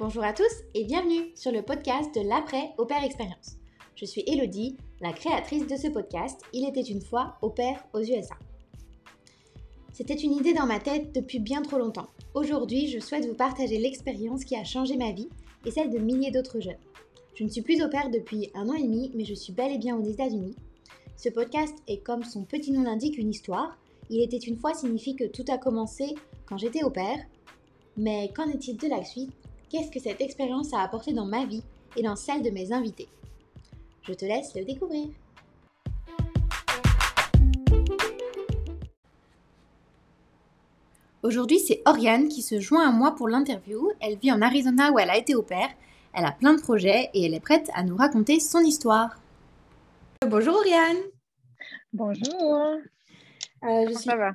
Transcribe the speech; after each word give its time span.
bonjour 0.00 0.24
à 0.24 0.32
tous 0.32 0.64
et 0.72 0.84
bienvenue 0.84 1.30
sur 1.34 1.52
le 1.52 1.60
podcast 1.60 2.14
de 2.14 2.26
l'après 2.26 2.70
Au 2.78 2.86
Père 2.86 3.04
Expérience. 3.04 3.58
Je 3.96 4.06
suis 4.06 4.24
Elodie, 4.26 4.78
la 5.02 5.12
créatrice 5.12 5.66
de 5.66 5.76
ce 5.76 5.88
podcast 5.88 6.40
Il 6.54 6.66
était 6.66 6.80
une 6.80 7.02
fois 7.02 7.36
au 7.42 7.50
père 7.50 7.84
aux 7.92 8.00
USA. 8.00 8.34
C'était 9.92 10.14
une 10.14 10.32
idée 10.32 10.54
dans 10.54 10.64
ma 10.64 10.80
tête 10.80 11.14
depuis 11.14 11.38
bien 11.38 11.60
trop 11.60 11.76
longtemps. 11.76 12.08
Aujourd'hui, 12.32 12.88
je 12.88 12.98
souhaite 12.98 13.26
vous 13.26 13.34
partager 13.34 13.76
l'expérience 13.76 14.46
qui 14.46 14.56
a 14.56 14.64
changé 14.64 14.96
ma 14.96 15.12
vie 15.12 15.28
et 15.66 15.70
celle 15.70 15.90
de 15.90 15.98
milliers 15.98 16.30
d'autres 16.30 16.60
jeunes. 16.60 16.80
Je 17.34 17.44
ne 17.44 17.50
suis 17.50 17.60
plus 17.60 17.84
au 17.84 17.90
père 17.90 18.08
depuis 18.08 18.50
un 18.54 18.70
an 18.70 18.74
et 18.74 18.82
demi, 18.82 19.12
mais 19.14 19.26
je 19.26 19.34
suis 19.34 19.52
bel 19.52 19.70
et 19.70 19.78
bien 19.78 19.98
aux 19.98 20.08
États-Unis. 20.08 20.56
Ce 21.18 21.28
podcast 21.28 21.74
est 21.88 22.02
comme 22.02 22.24
son 22.24 22.44
petit 22.44 22.72
nom 22.72 22.84
l'indique 22.84 23.18
une 23.18 23.28
histoire. 23.28 23.76
Il 24.08 24.22
était 24.22 24.38
une 24.38 24.56
fois 24.56 24.72
signifie 24.72 25.14
que 25.14 25.24
tout 25.24 25.44
a 25.48 25.58
commencé 25.58 26.14
quand 26.46 26.56
j'étais 26.56 26.84
au 26.84 26.90
père. 26.90 27.18
Mais 27.98 28.32
qu'en 28.34 28.48
est-il 28.48 28.78
de 28.78 28.88
la 28.88 29.04
suite? 29.04 29.30
Qu'est-ce 29.70 29.92
que 29.92 30.00
cette 30.00 30.20
expérience 30.20 30.74
a 30.74 30.80
apporté 30.80 31.12
dans 31.12 31.26
ma 31.26 31.46
vie 31.46 31.62
et 31.96 32.02
dans 32.02 32.16
celle 32.16 32.42
de 32.42 32.50
mes 32.50 32.72
invités 32.72 33.06
Je 34.02 34.12
te 34.12 34.24
laisse 34.24 34.52
le 34.56 34.64
découvrir. 34.64 35.10
Aujourd'hui, 41.22 41.60
c'est 41.60 41.82
Oriane 41.86 42.26
qui 42.26 42.42
se 42.42 42.58
joint 42.58 42.88
à 42.88 42.90
moi 42.90 43.14
pour 43.14 43.28
l'interview. 43.28 43.92
Elle 44.00 44.18
vit 44.18 44.32
en 44.32 44.42
Arizona 44.42 44.90
où 44.90 44.98
elle 44.98 45.08
a 45.08 45.16
été 45.16 45.36
au 45.36 45.42
père. 45.42 45.68
Elle 46.14 46.24
a 46.24 46.32
plein 46.32 46.54
de 46.54 46.60
projets 46.60 47.08
et 47.14 47.26
elle 47.26 47.34
est 47.34 47.38
prête 47.38 47.70
à 47.72 47.84
nous 47.84 47.96
raconter 47.96 48.40
son 48.40 48.58
histoire. 48.58 49.20
Bonjour 50.26 50.56
Oriane. 50.56 50.96
Bonjour. 51.92 52.74
Euh, 53.62 53.94
ça 53.94 54.16
va? 54.16 54.32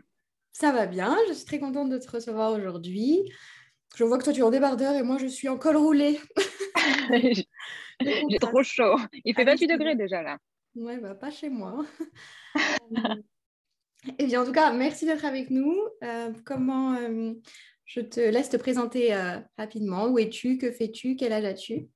Ça 0.53 0.71
va 0.71 0.85
bien. 0.85 1.17
Je 1.27 1.33
suis 1.33 1.45
très 1.45 1.59
contente 1.59 1.89
de 1.89 1.97
te 1.97 2.09
recevoir 2.09 2.53
aujourd'hui. 2.53 3.29
Je 3.95 4.03
vois 4.03 4.17
que 4.17 4.23
toi 4.23 4.33
tu 4.33 4.41
es 4.41 4.43
en 4.43 4.51
débardeur 4.51 4.93
et 4.93 5.03
moi 5.03 5.17
je 5.17 5.27
suis 5.27 5.49
en 5.49 5.57
col 5.57 5.77
roulé. 5.77 6.19
J'ai 7.09 7.47
trop 8.41 8.63
chaud. 8.63 8.97
Il 9.23 9.33
fait 9.33 9.45
28 9.45 9.67
ah 9.69 9.77
degrés 9.77 9.95
déjà 9.95 10.21
là. 10.21 10.37
Ouais, 10.75 10.97
bah 10.97 11.15
pas 11.15 11.31
chez 11.31 11.49
moi. 11.49 11.85
Eh 14.19 14.27
bien, 14.27 14.41
en 14.41 14.45
tout 14.45 14.51
cas, 14.51 14.71
merci 14.71 15.05
d'être 15.05 15.25
avec 15.25 15.49
nous. 15.49 15.75
Euh, 16.03 16.31
comment 16.45 16.93
euh, 16.93 17.33
je 17.85 18.01
te 18.01 18.19
laisse 18.19 18.49
te 18.49 18.57
présenter 18.57 19.15
euh, 19.15 19.39
rapidement. 19.57 20.07
Où 20.07 20.19
es-tu? 20.19 20.57
Que 20.57 20.71
fais-tu? 20.71 21.15
Quel 21.15 21.33
âge 21.33 21.45
as-tu? 21.45 21.87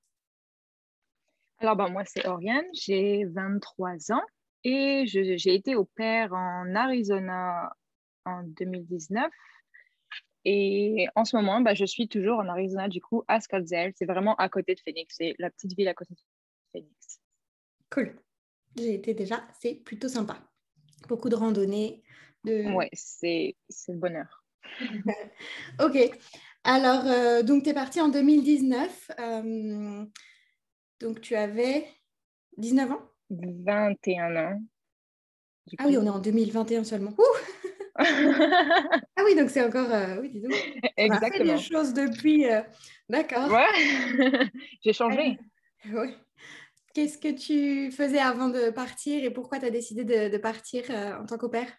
Alors, 1.59 1.75
ben, 1.75 1.89
moi, 1.89 2.03
c'est 2.05 2.27
Oriane. 2.27 2.65
J'ai 2.73 3.25
23 3.25 4.11
ans 4.11 4.23
et 4.63 5.03
j'ai 5.05 5.53
été 5.53 5.75
au 5.75 5.85
père 5.85 6.33
en 6.33 6.73
Arizona 6.73 7.71
en 8.25 8.43
2019. 8.43 9.29
Et 10.51 11.07
en 11.15 11.25
ce 11.25 11.35
moment, 11.35 11.61
bah, 11.61 11.75
je 11.75 11.85
suis 11.85 12.07
toujours 12.07 12.39
en 12.39 12.47
Arizona, 12.47 12.87
du 12.87 13.01
coup, 13.01 13.23
à 13.27 13.39
Scottsdale. 13.39 13.93
C'est 13.95 14.05
vraiment 14.05 14.35
à 14.37 14.49
côté 14.49 14.73
de 14.73 14.79
Phoenix. 14.79 15.15
C'est 15.17 15.35
la 15.37 15.51
petite 15.51 15.75
ville 15.75 15.87
à 15.87 15.93
côté 15.93 16.15
de 16.15 16.19
Phoenix. 16.71 17.19
Cool. 17.91 18.15
J'ai 18.75 18.95
été 18.95 19.13
déjà. 19.13 19.43
C'est 19.59 19.75
plutôt 19.75 20.07
sympa 20.07 20.37
beaucoup 21.07 21.29
de 21.29 21.35
randonnées. 21.35 22.03
De... 22.43 22.73
Ouais, 22.73 22.89
c'est 22.93 23.55
le 23.87 23.97
bonheur. 23.97 24.43
ok. 25.79 25.97
Alors, 26.63 27.05
euh, 27.05 27.43
donc, 27.43 27.63
tu 27.63 27.69
es 27.69 27.73
partie 27.73 28.01
en 28.01 28.09
2019. 28.09 29.11
Euh, 29.19 30.05
donc, 30.99 31.21
tu 31.21 31.35
avais 31.35 31.87
19 32.57 32.91
ans? 32.91 33.01
21 33.29 34.35
ans. 34.35 34.61
Ah 35.77 35.85
oui, 35.87 35.97
on 35.97 36.05
est 36.05 36.09
en 36.09 36.19
2021 36.19 36.83
seulement. 36.83 37.13
ah 39.17 39.21
oui, 39.25 39.35
donc 39.35 39.49
c'est 39.49 39.63
encore. 39.63 39.91
Euh, 39.91 40.21
oui, 40.21 40.29
dis 40.29 40.41
donc. 40.41 40.53
Exactement. 40.97 41.45
Fait 41.45 41.57
des 41.57 41.57
choses 41.61 41.93
depuis. 41.93 42.45
D'accord. 43.09 43.51
Ouais. 43.51 44.49
J'ai 44.83 44.93
changé. 44.93 45.37
oui. 45.85 46.15
Qu'est-ce 46.93 47.17
que 47.19 47.31
tu 47.31 47.91
faisais 47.91 48.19
avant 48.19 48.49
de 48.49 48.71
partir 48.71 49.23
et 49.23 49.29
pourquoi 49.29 49.59
tu 49.59 49.65
as 49.65 49.69
décidé 49.69 50.03
de, 50.03 50.37
partir 50.37 50.83
euh, 50.89 51.19
en 51.19 51.25
tant 51.25 51.37
qu'opère 51.37 51.71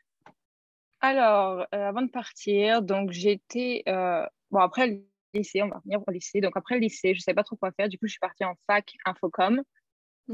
Alors, 1.00 1.60
euh, 1.75 1.88
avant 1.88 2.03
de 2.03 2.10
partir, 2.10 2.82
donc 2.82 3.10
j'étais. 3.10 3.82
Euh, 3.88 4.25
bon, 4.50 4.60
après 4.60 4.86
le 4.86 5.04
lycée, 5.34 5.62
on 5.62 5.69
va 5.69 5.76
revenir 5.76 6.00
au 6.06 6.10
lycée. 6.12 6.41
Donc, 6.41 6.56
après 6.56 6.76
le 6.76 6.82
lycée, 6.82 7.14
je 7.14 7.19
ne 7.19 7.22
savais 7.22 7.34
pas 7.34 7.42
trop 7.42 7.56
quoi 7.56 7.72
faire. 7.72 7.88
Du 7.88 7.98
coup, 7.98 8.06
je 8.06 8.12
suis 8.12 8.20
partie 8.20 8.44
en 8.44 8.54
fac 8.66 8.92
Infocom 9.04 9.62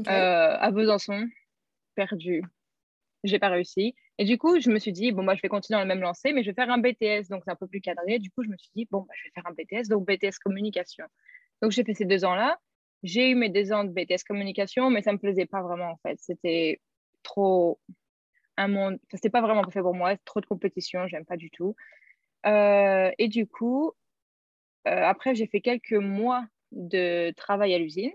à 0.05 0.71
Besançon, 0.71 1.27
perdue. 1.95 2.43
J'ai 3.23 3.39
pas 3.39 3.49
réussi. 3.49 3.95
Et 4.19 4.25
du 4.25 4.37
coup, 4.37 4.59
je 4.59 4.69
me 4.69 4.79
suis 4.79 4.91
dit, 4.91 5.11
bon, 5.11 5.23
moi, 5.23 5.35
je 5.35 5.41
vais 5.41 5.47
continuer 5.47 5.77
dans 5.77 5.83
le 5.83 5.87
même 5.87 6.01
lancé, 6.01 6.33
mais 6.33 6.43
je 6.43 6.49
vais 6.49 6.55
faire 6.55 6.69
un 6.71 6.79
BTS, 6.79 7.29
donc 7.29 7.43
c'est 7.45 7.51
un 7.51 7.55
peu 7.55 7.67
plus 7.67 7.81
cadré. 7.81 8.19
Du 8.19 8.31
coup, 8.31 8.43
je 8.43 8.49
me 8.49 8.57
suis 8.57 8.71
dit, 8.75 8.87
bon, 8.89 9.01
bah, 9.01 9.13
je 9.15 9.23
vais 9.27 9.31
faire 9.33 9.45
un 9.47 9.53
BTS, 9.53 9.89
donc 9.89 10.07
BTS 10.07 10.39
communication. 10.43 11.05
Donc, 11.61 11.71
j'ai 11.71 11.83
fait 11.83 11.93
ces 11.93 12.05
deux 12.05 12.25
ans-là. 12.25 12.57
J'ai 13.03 13.29
eu 13.29 13.35
mes 13.35 13.49
deux 13.49 13.71
ans 13.73 13.83
de 13.83 13.91
BTS 13.91 14.23
communication, 14.27 14.89
mais 14.89 15.01
ça 15.01 15.11
me 15.11 15.17
plaisait 15.19 15.45
pas 15.45 15.61
vraiment 15.61 15.91
en 15.91 15.97
fait. 15.97 16.17
C'était 16.19 16.81
trop 17.23 17.79
un 18.57 18.67
monde, 18.67 18.99
c'était 19.11 19.29
pas 19.29 19.41
vraiment 19.41 19.63
fait 19.69 19.81
pour 19.81 19.93
moi, 19.93 20.17
trop 20.25 20.41
de 20.41 20.45
compétition, 20.47 21.07
j'aime 21.07 21.25
pas 21.25 21.37
du 21.37 21.51
tout. 21.51 21.75
Euh, 22.45 23.11
et 23.19 23.27
du 23.27 23.47
coup, 23.47 23.91
euh, 24.87 25.03
après, 25.03 25.35
j'ai 25.35 25.47
fait 25.47 25.61
quelques 25.61 25.93
mois 25.93 26.45
de 26.71 27.31
travail 27.31 27.73
à 27.73 27.77
l'usine. 27.77 28.11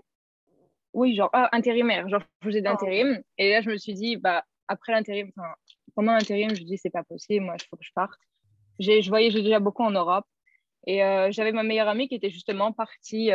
Oui, 0.93 1.15
genre 1.15 1.29
ah, 1.33 1.49
intérimaire, 1.53 2.07
genre 2.09 2.21
je 2.41 2.47
faisais 2.47 2.61
d'intérim. 2.61 3.21
Et 3.37 3.51
là, 3.51 3.61
je 3.61 3.69
me 3.69 3.77
suis 3.77 3.93
dit, 3.93 4.17
bah, 4.17 4.43
après 4.67 4.91
l'intérim, 4.91 5.31
pendant 5.95 6.13
l'intérim, 6.13 6.55
je 6.55 6.63
dis, 6.63 6.77
c'est 6.77 6.89
pas 6.89 7.03
possible, 7.03 7.45
moi, 7.45 7.55
il 7.59 7.65
faut 7.67 7.77
que 7.77 7.83
je 7.83 7.91
parte. 7.93 8.19
Je 8.79 9.07
voyageais 9.09 9.41
déjà 9.41 9.59
beaucoup 9.59 9.83
en 9.83 9.91
Europe. 9.91 10.25
Et 10.85 11.03
euh, 11.03 11.31
j'avais 11.31 11.51
ma 11.51 11.63
meilleure 11.63 11.87
amie 11.87 12.09
qui 12.09 12.15
était 12.15 12.29
justement 12.29 12.73
partie 12.73 13.31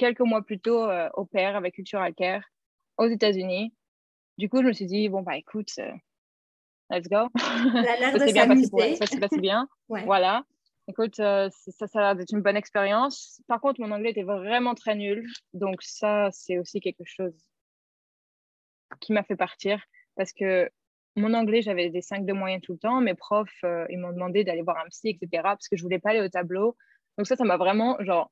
quelques 0.00 0.20
mois 0.20 0.42
plus 0.42 0.58
tôt 0.58 0.82
euh, 0.88 1.10
au 1.14 1.26
père 1.26 1.56
avec 1.56 1.74
Cultural 1.74 2.14
Care 2.14 2.42
aux 2.96 3.06
États-Unis. 3.06 3.74
Du 4.38 4.48
coup, 4.48 4.62
je 4.62 4.66
me 4.66 4.72
suis 4.72 4.86
dit, 4.86 5.10
bon, 5.10 5.20
bah 5.20 5.36
écoute, 5.36 5.70
euh, 5.78 5.92
let's 6.88 7.06
go. 7.06 7.28
ça 7.38 8.18
s'est 8.18 8.32
bien 8.32 8.48
passé 8.48 8.96
Ça 8.96 9.06
s'est 9.06 9.20
passé 9.20 9.38
bien. 9.38 9.68
Voilà. 9.88 10.44
Écoute, 10.88 11.20
euh, 11.20 11.50
ça, 11.52 11.86
ça 11.86 11.98
a 11.98 12.02
l'air 12.02 12.16
d'être 12.16 12.32
une 12.32 12.40
bonne 12.40 12.56
expérience. 12.56 13.42
Par 13.46 13.60
contre, 13.60 13.80
mon 13.80 13.92
anglais 13.92 14.10
était 14.10 14.22
vraiment 14.22 14.74
très 14.74 14.94
nul. 14.94 15.28
Donc, 15.52 15.82
ça, 15.82 16.30
c'est 16.32 16.58
aussi 16.58 16.80
quelque 16.80 17.04
chose 17.04 17.36
qui 19.00 19.12
m'a 19.12 19.22
fait 19.22 19.36
partir. 19.36 19.84
Parce 20.16 20.32
que 20.32 20.70
mon 21.16 21.34
anglais, 21.34 21.62
j'avais 21.62 21.90
des 21.90 22.02
5 22.02 22.24
de 22.24 22.32
moyenne 22.32 22.60
tout 22.60 22.72
le 22.72 22.78
temps. 22.78 23.00
Mes 23.00 23.14
profs, 23.14 23.64
ils 23.90 23.98
m'ont 23.98 24.12
demandé 24.12 24.44
d'aller 24.44 24.62
voir 24.62 24.78
un 24.78 24.88
psy, 24.88 25.10
etc. 25.10 25.42
Parce 25.42 25.68
que 25.68 25.76
je 25.76 25.82
voulais 25.82 25.98
pas 25.98 26.10
aller 26.10 26.20
au 26.20 26.28
tableau. 26.28 26.76
Donc, 27.18 27.26
ça, 27.26 27.36
ça 27.36 27.44
m'a 27.44 27.56
vraiment, 27.56 27.96
genre, 28.00 28.30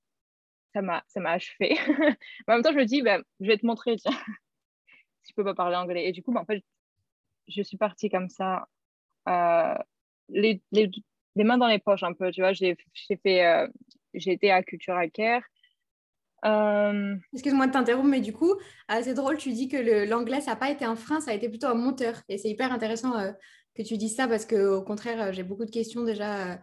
ça 0.72 0.82
m'a, 0.82 1.02
ça 1.08 1.20
m'a 1.20 1.32
achevé. 1.32 1.76
en 2.48 2.54
même 2.54 2.62
temps, 2.62 2.72
je 2.72 2.78
me 2.78 2.84
dis, 2.84 3.02
ben, 3.02 3.22
je 3.40 3.46
vais 3.46 3.58
te 3.58 3.66
montrer, 3.66 3.96
tiens, 3.96 4.12
si 5.22 5.30
je 5.30 5.34
peux 5.34 5.44
pas 5.44 5.54
parler 5.54 5.76
anglais. 5.76 6.08
Et 6.08 6.12
du 6.12 6.22
coup, 6.22 6.32
ben, 6.32 6.40
en 6.40 6.44
fait, 6.44 6.62
je 7.48 7.62
suis 7.62 7.76
partie 7.76 8.10
comme 8.10 8.28
ça, 8.28 8.68
euh, 9.28 9.74
les, 10.28 10.62
mains 11.36 11.58
dans 11.58 11.66
les 11.66 11.78
poches 11.78 12.02
un 12.02 12.12
peu, 12.12 12.30
tu 12.30 12.40
vois. 12.40 12.52
J'ai, 12.52 12.76
j'ai 12.92 13.16
fait, 13.16 13.46
euh, 13.46 13.68
j'ai 14.14 14.32
été 14.32 14.50
à 14.50 14.62
Cultural 14.62 15.10
Care. 15.10 15.42
Euh... 16.44 17.16
Excuse-moi 17.32 17.66
de 17.66 17.72
t'interrompre, 17.72 18.08
mais 18.08 18.20
du 18.20 18.32
coup, 18.32 18.52
euh, 18.52 19.00
c'est 19.02 19.14
drôle, 19.14 19.36
tu 19.36 19.52
dis 19.52 19.68
que 19.68 20.06
l'anglais, 20.08 20.40
ça 20.40 20.52
n'a 20.52 20.56
pas 20.56 20.70
été 20.70 20.84
un 20.84 20.96
frein, 20.96 21.20
ça 21.20 21.32
a 21.32 21.34
été 21.34 21.48
plutôt 21.48 21.66
un 21.66 21.74
monteur. 21.74 22.22
Et 22.28 22.38
c'est 22.38 22.48
hyper 22.48 22.72
intéressant 22.72 23.12
que 23.74 23.82
tu 23.82 23.96
dis 23.96 24.08
ça 24.08 24.28
parce 24.28 24.46
qu'au 24.46 24.82
contraire, 24.82 25.32
j'ai 25.32 25.42
beaucoup 25.42 25.64
de 25.64 25.70
questions 25.70 26.04
déjà 26.04 26.58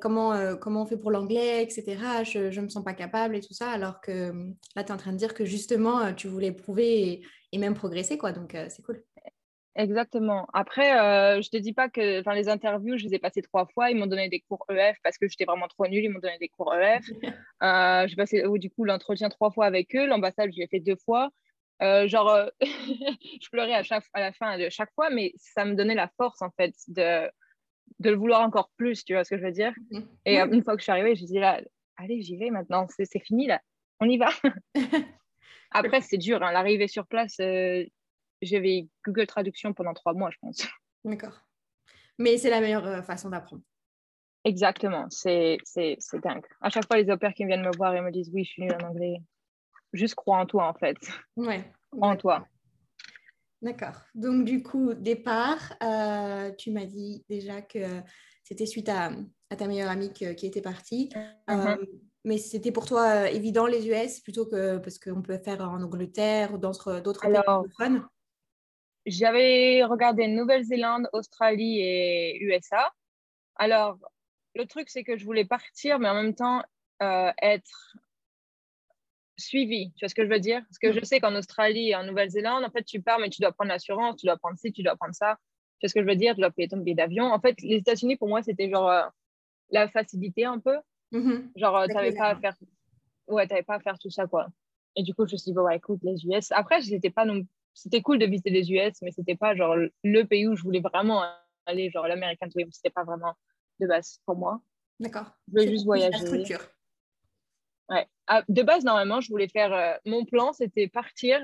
comment, 0.00 0.32
euh, 0.32 0.56
comment 0.56 0.82
on 0.82 0.86
fait 0.86 0.96
pour 0.96 1.10
l'anglais, 1.10 1.62
etc. 1.62 2.24
Je 2.24 2.58
ne 2.58 2.64
me 2.64 2.68
sens 2.68 2.84
pas 2.84 2.94
capable 2.94 3.36
et 3.36 3.40
tout 3.40 3.54
ça, 3.54 3.70
alors 3.70 4.00
que 4.00 4.32
là, 4.74 4.84
tu 4.84 4.88
es 4.88 4.92
en 4.92 4.96
train 4.96 5.12
de 5.12 5.16
dire 5.16 5.34
que 5.34 5.44
justement, 5.44 6.00
euh, 6.00 6.12
tu 6.12 6.28
voulais 6.28 6.52
prouver 6.52 7.22
et, 7.52 7.58
même 7.58 7.74
progresser, 7.74 8.18
quoi. 8.18 8.32
Donc, 8.32 8.54
euh, 8.54 8.66
c'est 8.68 8.82
cool. 8.82 9.02
Exactement. 9.78 10.46
Après, 10.52 10.90
je 10.90 11.38
ne 11.38 11.50
te 11.50 11.56
dis 11.56 11.72
pas 11.72 11.88
que 11.88 12.30
les 12.34 12.48
interviews, 12.48 12.98
je 12.98 13.04
les 13.04 13.14
ai 13.14 13.18
passées 13.18 13.42
trois 13.42 13.66
fois. 13.66 13.90
Ils 13.90 13.96
m'ont 13.96 14.06
donné 14.06 14.28
des 14.28 14.40
cours 14.40 14.64
EF 14.68 14.96
parce 15.02 15.16
que 15.16 15.28
j'étais 15.28 15.44
vraiment 15.44 15.68
trop 15.68 15.86
nulle. 15.86 16.04
Ils 16.04 16.10
m'ont 16.10 16.18
donné 16.18 16.36
des 16.38 16.48
cours 16.48 16.74
EF. 16.74 17.04
j'ai 18.10 18.16
passé 18.16 18.44
oh, 18.44 18.58
du 18.58 18.70
coup 18.70 18.84
l'entretien 18.84 19.28
trois 19.28 19.50
fois 19.50 19.66
avec 19.66 19.94
eux. 19.94 20.06
L'ambassade, 20.06 20.50
je 20.52 20.58
l'ai 20.58 20.66
fait 20.66 20.80
deux 20.80 20.96
fois. 20.96 21.30
genre, 21.80 22.50
je 22.60 23.48
pleurais 23.50 23.74
à, 23.74 23.82
chaque, 23.84 24.04
à 24.12 24.20
la 24.20 24.32
fin 24.32 24.58
de 24.58 24.68
chaque 24.68 24.92
fois, 24.94 25.10
mais 25.10 25.32
ça 25.36 25.64
me 25.64 25.74
donnait 25.74 25.94
la 25.94 26.10
force 26.16 26.42
en 26.42 26.50
fait 26.50 26.74
de, 26.88 27.30
de 28.00 28.10
le 28.10 28.16
vouloir 28.16 28.42
encore 28.42 28.70
plus, 28.76 29.04
tu 29.04 29.14
vois 29.14 29.24
ce 29.24 29.30
que 29.30 29.38
je 29.38 29.44
veux 29.44 29.52
dire? 29.52 29.72
Mhm. 29.90 30.08
Et 30.26 30.38
une 30.38 30.62
fois 30.62 30.74
que 30.74 30.80
je 30.80 30.84
suis 30.84 30.92
arrivée, 30.92 31.16
je 31.16 31.24
dis 31.24 31.38
là, 31.38 31.60
allez, 31.96 32.22
j'y 32.22 32.36
vais 32.36 32.50
maintenant, 32.50 32.86
c'est 32.88 33.20
fini 33.20 33.46
là, 33.46 33.60
on 34.00 34.08
y 34.08 34.18
va. 34.18 34.28
Après, 35.70 36.00
c'est 36.00 36.16
dur, 36.16 36.42
hein. 36.42 36.52
l'arrivée 36.52 36.88
sur 36.88 37.06
place, 37.06 37.36
euh, 37.40 37.84
j'avais 38.42 38.88
Google 39.04 39.26
Traduction 39.26 39.72
pendant 39.72 39.94
trois 39.94 40.14
mois, 40.14 40.30
je 40.30 40.38
pense. 40.40 40.66
D'accord. 41.04 41.40
Mais 42.18 42.36
c'est 42.36 42.50
la 42.50 42.60
meilleure 42.60 42.86
euh, 42.86 43.02
façon 43.02 43.30
d'apprendre. 43.30 43.62
Exactement, 44.44 45.06
c'est 45.10 45.58
dingue. 46.22 46.44
À 46.60 46.70
chaque 46.70 46.86
fois, 46.86 46.96
les 46.96 47.10
opères 47.10 47.34
qui 47.34 47.44
viennent 47.44 47.64
me 47.64 47.76
voir 47.76 47.94
et 47.94 48.00
me 48.00 48.10
disent 48.10 48.30
oui, 48.32 48.44
je 48.44 48.50
suis 48.50 48.62
nulle 48.62 48.76
en 48.80 48.88
anglais, 48.88 49.22
juste 49.92 50.14
crois 50.14 50.38
en 50.38 50.46
toi 50.46 50.68
en 50.68 50.74
fait. 50.74 50.96
Ouais. 51.36 51.70
en 52.00 52.16
toi. 52.16 52.46
D'accord. 53.60 54.02
Donc, 54.14 54.44
du 54.44 54.62
coup, 54.62 54.94
départ, 54.94 55.74
euh, 55.82 56.52
tu 56.56 56.70
m'as 56.70 56.84
dit 56.84 57.24
déjà 57.28 57.60
que 57.60 57.80
c'était 58.44 58.66
suite 58.66 58.88
à, 58.88 59.10
ta 59.56 59.66
meilleure 59.66 59.90
amie 59.90 60.12
qui 60.12 60.24
était 60.24 60.62
partie. 60.62 61.10
Euh, 61.50 61.54
mm-hmm. 61.54 61.88
mais 62.24 62.38
c'était 62.38 62.70
pour 62.70 62.86
toi 62.86 63.28
évident 63.30 63.66
les 63.66 63.88
US 63.88 64.20
plutôt 64.20 64.46
que 64.46 64.78
parce 64.78 64.98
qu'on 64.98 65.22
peut 65.22 65.38
faire 65.38 65.60
en 65.60 65.82
Angleterre 65.82 66.54
ou 66.54 66.58
dans 66.58 66.70
d'autres 66.70 67.20
pays 67.20 67.38
anglophones 67.46 68.06
J'avais 69.08 69.84
regardé 69.84 70.26
Nouvelle-Zélande, 70.28 71.08
Australie 71.12 71.80
et 71.80 72.42
USA. 72.42 72.92
Alors, 73.56 73.98
le 74.54 74.66
truc, 74.66 74.88
c'est 74.88 75.04
que 75.04 75.16
je 75.16 75.24
voulais 75.24 75.44
partir, 75.44 75.98
mais 75.98 76.08
en 76.08 76.14
même 76.14 76.34
temps 76.34 76.62
être 77.00 77.96
suivi. 79.38 79.92
Tu 79.92 80.04
vois 80.04 80.08
ce 80.08 80.14
que 80.14 80.24
je 80.24 80.30
veux 80.30 80.40
dire? 80.40 80.62
Parce 80.62 80.78
que 80.78 80.92
je 80.92 81.04
sais 81.04 81.20
qu'en 81.20 81.34
Australie 81.34 81.90
et 81.90 81.94
en 81.94 82.04
Nouvelle-Zélande, 82.04 82.64
en 82.64 82.70
fait, 82.70 82.82
tu 82.82 83.00
pars, 83.00 83.18
mais 83.18 83.30
tu 83.30 83.40
dois 83.40 83.52
prendre 83.52 83.70
l'assurance, 83.70 84.16
tu 84.16 84.26
dois 84.26 84.36
prendre 84.36 84.58
ci, 84.58 84.72
tu 84.72 84.82
dois 84.82 84.96
prendre 84.96 85.14
ça. 85.14 85.38
Tu 85.78 85.86
vois 85.86 85.88
ce 85.88 85.94
que 85.94 86.02
je 86.02 86.06
veux 86.06 86.16
dire? 86.16 86.34
Tu 86.34 86.40
dois 86.40 86.50
payer 86.50 86.68
ton 86.68 86.78
billet 86.78 86.96
d'avion. 86.96 87.32
En 87.32 87.40
fait, 87.40 87.60
les 87.62 87.76
États-Unis, 87.76 88.16
pour 88.16 88.28
moi, 88.28 88.42
c'était 88.42 88.68
genre 88.68 88.90
euh, 88.90 89.02
la 89.70 89.88
facilité 89.88 90.44
un 90.44 90.58
peu. 90.58 90.76
Mm-hmm. 91.12 91.52
Genre, 91.56 91.76
euh, 91.76 91.86
tu 91.86 91.94
n'avais 91.94 92.14
pas 92.14 92.30
à 92.30 92.36
faire... 92.36 92.54
Ouais, 93.28 93.46
pas 93.46 93.74
à 93.74 93.80
faire 93.80 93.98
tout 93.98 94.10
ça, 94.10 94.26
quoi. 94.26 94.48
Et 94.96 95.02
du 95.02 95.14
coup, 95.14 95.26
je 95.26 95.32
me 95.32 95.36
suis 95.38 95.50
dit, 95.50 95.54
bon, 95.54 95.68
écoute, 95.68 96.00
les 96.02 96.24
US. 96.26 96.50
Après, 96.52 96.82
c'était 96.82 97.10
pas 97.10 97.24
non... 97.24 97.42
C'était 97.78 98.02
cool 98.02 98.18
de 98.18 98.26
visiter 98.26 98.50
les 98.50 98.70
US, 98.72 99.00
mais 99.02 99.12
c'était 99.12 99.36
pas 99.36 99.54
genre 99.54 99.76
le 99.76 100.24
pays 100.24 100.48
où 100.48 100.56
je 100.56 100.62
voulais 100.62 100.80
vraiment 100.80 101.24
aller, 101.66 101.90
genre 101.90 102.08
l'American 102.08 102.48
Dream. 102.48 102.68
C'était 102.72 102.90
pas 102.90 103.04
vraiment 103.04 103.34
de 103.80 103.86
base 103.86 104.20
pour 104.26 104.36
moi. 104.36 104.60
D'accord. 104.98 105.26
Je 105.46 105.52
voulais 105.52 105.68
juste 105.68 105.84
voyager. 105.84 106.56
Ouais. 107.88 108.06
Ah, 108.26 108.42
de 108.48 108.62
base, 108.62 108.84
normalement, 108.84 109.20
je 109.20 109.30
voulais 109.30 109.48
faire. 109.48 109.72
Euh, 109.72 109.94
mon 110.04 110.24
plan, 110.24 110.52
c'était 110.52 110.88
partir 110.88 111.40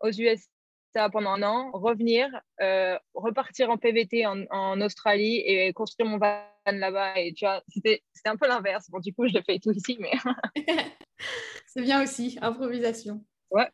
aux 0.00 0.10
USA 0.10 1.10
pendant 1.12 1.30
un 1.30 1.42
an, 1.42 1.70
revenir, 1.72 2.28
euh, 2.60 2.98
repartir 3.14 3.70
en 3.70 3.76
PVT 3.76 4.26
en, 4.26 4.80
Australie 4.80 5.42
et 5.44 5.72
construire 5.72 6.08
mon 6.08 6.18
van 6.18 6.42
là-bas. 6.66 7.20
Et 7.20 7.34
tu 7.34 7.44
vois, 7.44 7.62
c'était 7.68 8.02
un 8.24 8.36
peu 8.36 8.48
l'inverse. 8.48 8.90
Bon, 8.90 8.98
du 8.98 9.12
coup, 9.12 9.28
je 9.28 9.34
le 9.34 9.42
fais 9.42 9.58
tout 9.58 9.72
ici, 9.72 9.98
mais. 10.00 10.12
C'est 11.66 11.82
bien 11.82 12.02
aussi, 12.02 12.38
improvisation. 12.40 13.24
Ouais, 13.50 13.68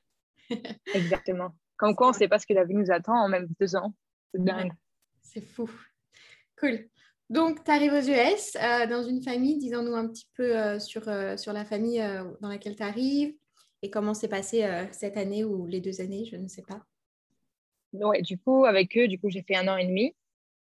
exactement. 0.94 1.54
Comme 1.84 1.94
quoi, 1.94 2.06
on 2.06 2.10
ne 2.12 2.16
sait 2.16 2.28
pas 2.28 2.38
ce 2.38 2.46
que 2.46 2.54
la 2.54 2.64
vie 2.64 2.72
nous 2.72 2.90
attend 2.90 3.12
en 3.12 3.28
même 3.28 3.46
deux 3.60 3.76
ans. 3.76 3.92
C'est 4.32 4.42
dingue. 4.42 4.72
C'est 5.20 5.42
fou. 5.42 5.70
Cool. 6.58 6.88
Donc, 7.28 7.62
tu 7.62 7.70
arrives 7.70 7.92
aux 7.92 8.08
US 8.08 8.56
euh, 8.56 8.86
dans 8.86 9.02
une 9.02 9.22
famille. 9.22 9.58
Disons-nous 9.58 9.94
un 9.94 10.08
petit 10.08 10.26
peu 10.34 10.56
euh, 10.56 10.78
sur, 10.78 11.06
euh, 11.08 11.36
sur 11.36 11.52
la 11.52 11.66
famille 11.66 12.02
dans 12.40 12.48
laquelle 12.48 12.74
tu 12.74 12.82
arrives 12.82 13.34
et 13.82 13.90
comment 13.90 14.14
s'est 14.14 14.28
passé 14.28 14.66
cette 14.92 15.18
année 15.18 15.44
ou 15.44 15.66
les 15.66 15.82
deux 15.82 16.00
années, 16.00 16.24
je 16.24 16.36
ne 16.36 16.48
sais 16.48 16.62
pas. 16.62 16.80
Ouais, 17.92 18.22
du 18.22 18.38
coup, 18.38 18.64
avec 18.64 18.96
eux, 18.96 19.06
du 19.06 19.20
coup, 19.20 19.28
j'ai 19.28 19.42
fait 19.42 19.56
un 19.56 19.68
an 19.68 19.76
et 19.76 19.84
demi. 19.84 20.16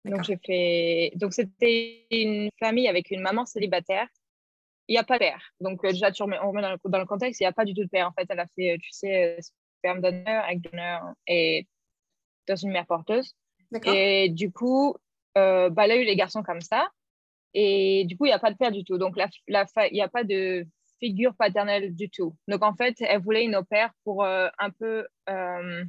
Donc, 0.06 0.24
j'ai 0.24 0.40
fait. 0.44 1.12
Donc, 1.18 1.34
c'était 1.34 2.08
une 2.10 2.50
famille 2.60 2.88
avec 2.88 3.12
une 3.12 3.22
maman 3.22 3.46
célibataire. 3.46 4.08
Il 4.88 4.94
n'y 4.94 4.98
a 4.98 5.04
pas 5.04 5.20
de 5.20 5.20
père. 5.20 5.54
Donc, 5.60 5.84
déjà, 5.84 6.12
tu 6.12 6.24
remets, 6.24 6.40
on 6.42 6.50
remet 6.50 6.64
dans 6.64 6.72
le, 6.72 6.80
dans 6.84 6.98
le 6.98 7.06
contexte, 7.06 7.42
il 7.42 7.44
n'y 7.44 7.48
a 7.48 7.54
pas 7.54 7.64
du 7.64 7.76
tout 7.76 7.84
de 7.84 7.90
père. 7.90 8.08
En 8.08 8.12
fait, 8.12 8.26
elle 8.28 8.40
a 8.40 8.48
fait, 8.56 8.80
tu 8.82 8.90
sais, 8.90 9.38
sperme 9.82 10.02
donneur, 10.02 10.46
egg 10.48 10.62
donneur 10.62 11.02
et 11.28 11.68
dans 12.48 12.56
une 12.56 12.72
mère 12.72 12.86
porteuse. 12.86 13.36
Et 13.86 14.30
du 14.30 14.52
coup, 14.52 14.96
euh, 15.38 15.70
bah, 15.70 15.86
elle 15.86 15.92
a 15.92 15.96
eu 15.96 16.04
les 16.04 16.16
garçons 16.16 16.44
comme 16.44 16.62
ça. 16.62 16.90
Et 17.54 18.06
du 18.06 18.18
coup, 18.18 18.26
il 18.26 18.30
n'y 18.30 18.34
a 18.34 18.40
pas 18.40 18.52
de 18.52 18.58
père 18.58 18.72
du 18.72 18.84
tout. 18.84 18.98
Donc, 18.98 19.16
il 19.18 19.28
la, 19.48 19.66
n'y 19.92 20.02
a 20.02 20.08
pas 20.08 20.24
de 20.24 20.66
figure 21.00 21.36
paternelle 21.36 21.96
du 21.96 22.10
tout. 22.10 22.36
Donc, 22.48 22.64
en 22.64 22.76
fait, 22.76 22.96
elle 23.00 23.22
voulait 23.22 23.44
une 23.44 23.56
au 23.56 23.64
pair 23.64 23.92
pour 24.04 24.24
euh, 24.24 24.48
un 24.60 24.70
peu 24.70 25.08
euh, 25.30 25.84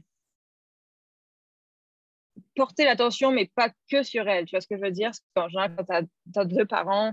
porter 2.55 2.85
l'attention, 2.85 3.31
mais 3.31 3.51
pas 3.55 3.71
que 3.91 4.03
sur 4.03 4.29
elle. 4.29 4.47
Tu 4.47 4.57
vois 4.57 4.61
ce 4.61 4.69
que 4.69 4.77
je 4.77 4.83
veux 4.83 4.91
dire? 4.91 5.11
Quand 5.35 5.49
tu 5.49 5.59
as, 5.59 6.45
deux 6.45 6.67
parents, 6.67 7.13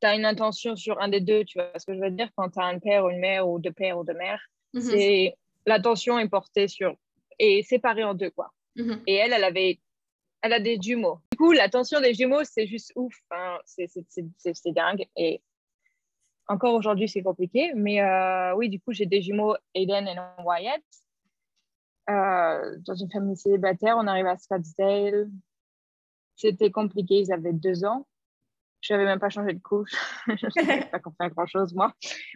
tu 0.00 0.06
as 0.06 0.14
une 0.14 0.26
intention 0.26 0.76
sur 0.76 1.00
un 1.00 1.08
des 1.08 1.20
deux. 1.20 1.44
Tu 1.44 1.58
vois 1.58 1.78
ce 1.78 1.86
que 1.86 1.94
je 1.94 2.00
veux 2.00 2.10
dire? 2.10 2.30
Quand 2.36 2.50
tu 2.50 2.60
as 2.60 2.64
un 2.64 2.78
père 2.78 3.04
ou 3.04 3.10
une 3.10 3.20
mère, 3.20 3.48
ou 3.48 3.58
deux 3.58 3.72
pères 3.72 3.98
ou 3.98 4.04
deux 4.04 4.14
mères, 4.14 4.42
mhm. 4.74 4.80
c'est 4.82 5.36
l'attention 5.66 6.18
est 6.18 6.28
portée 6.28 6.68
sur. 6.68 6.96
et 7.38 7.62
séparée 7.62 8.04
en 8.04 8.14
deux, 8.14 8.30
quoi. 8.30 8.52
Mhm. 8.76 9.02
Et 9.06 9.14
elle, 9.14 9.32
elle 9.32 9.44
avait 9.44 9.80
elle 10.42 10.52
a 10.52 10.60
des 10.60 10.78
jumeaux. 10.80 11.20
Du 11.32 11.38
coup, 11.38 11.52
l'attention 11.52 12.00
des 12.00 12.14
jumeaux, 12.14 12.44
c'est 12.44 12.66
juste 12.66 12.92
ouf. 12.94 13.14
Hein. 13.30 13.58
C'est 13.64 14.72
dingue. 14.72 15.06
Et 15.16 15.42
encore 16.48 16.74
aujourd'hui, 16.74 17.08
c'est 17.08 17.22
compliqué. 17.22 17.72
Mais 17.74 18.00
euh, 18.00 18.54
oui, 18.54 18.68
du 18.68 18.80
coup, 18.80 18.92
j'ai 18.92 19.06
des 19.06 19.22
jumeaux, 19.22 19.56
Aiden 19.74 20.06
et 20.06 20.16
Wyatt. 20.44 20.82
Euh, 22.08 22.76
dans 22.86 22.94
une 22.94 23.10
famille 23.10 23.36
célibataire, 23.36 23.96
on 23.98 24.06
arrive 24.06 24.26
à 24.26 24.36
Scottsdale. 24.36 25.28
C'était 26.36 26.70
compliqué, 26.70 27.16
ils 27.16 27.32
avaient 27.32 27.52
deux 27.52 27.84
ans. 27.84 28.06
Je 28.82 28.92
n'avais 28.92 29.06
même 29.06 29.18
pas 29.18 29.30
changé 29.30 29.52
de 29.52 29.60
couche. 29.60 29.90
je 30.28 30.46
ne 30.46 30.50
savais 30.50 30.84
pas 30.84 31.00
qu'on 31.00 31.10
fait 31.10 31.30
grand-chose, 31.30 31.74
moi. 31.74 31.92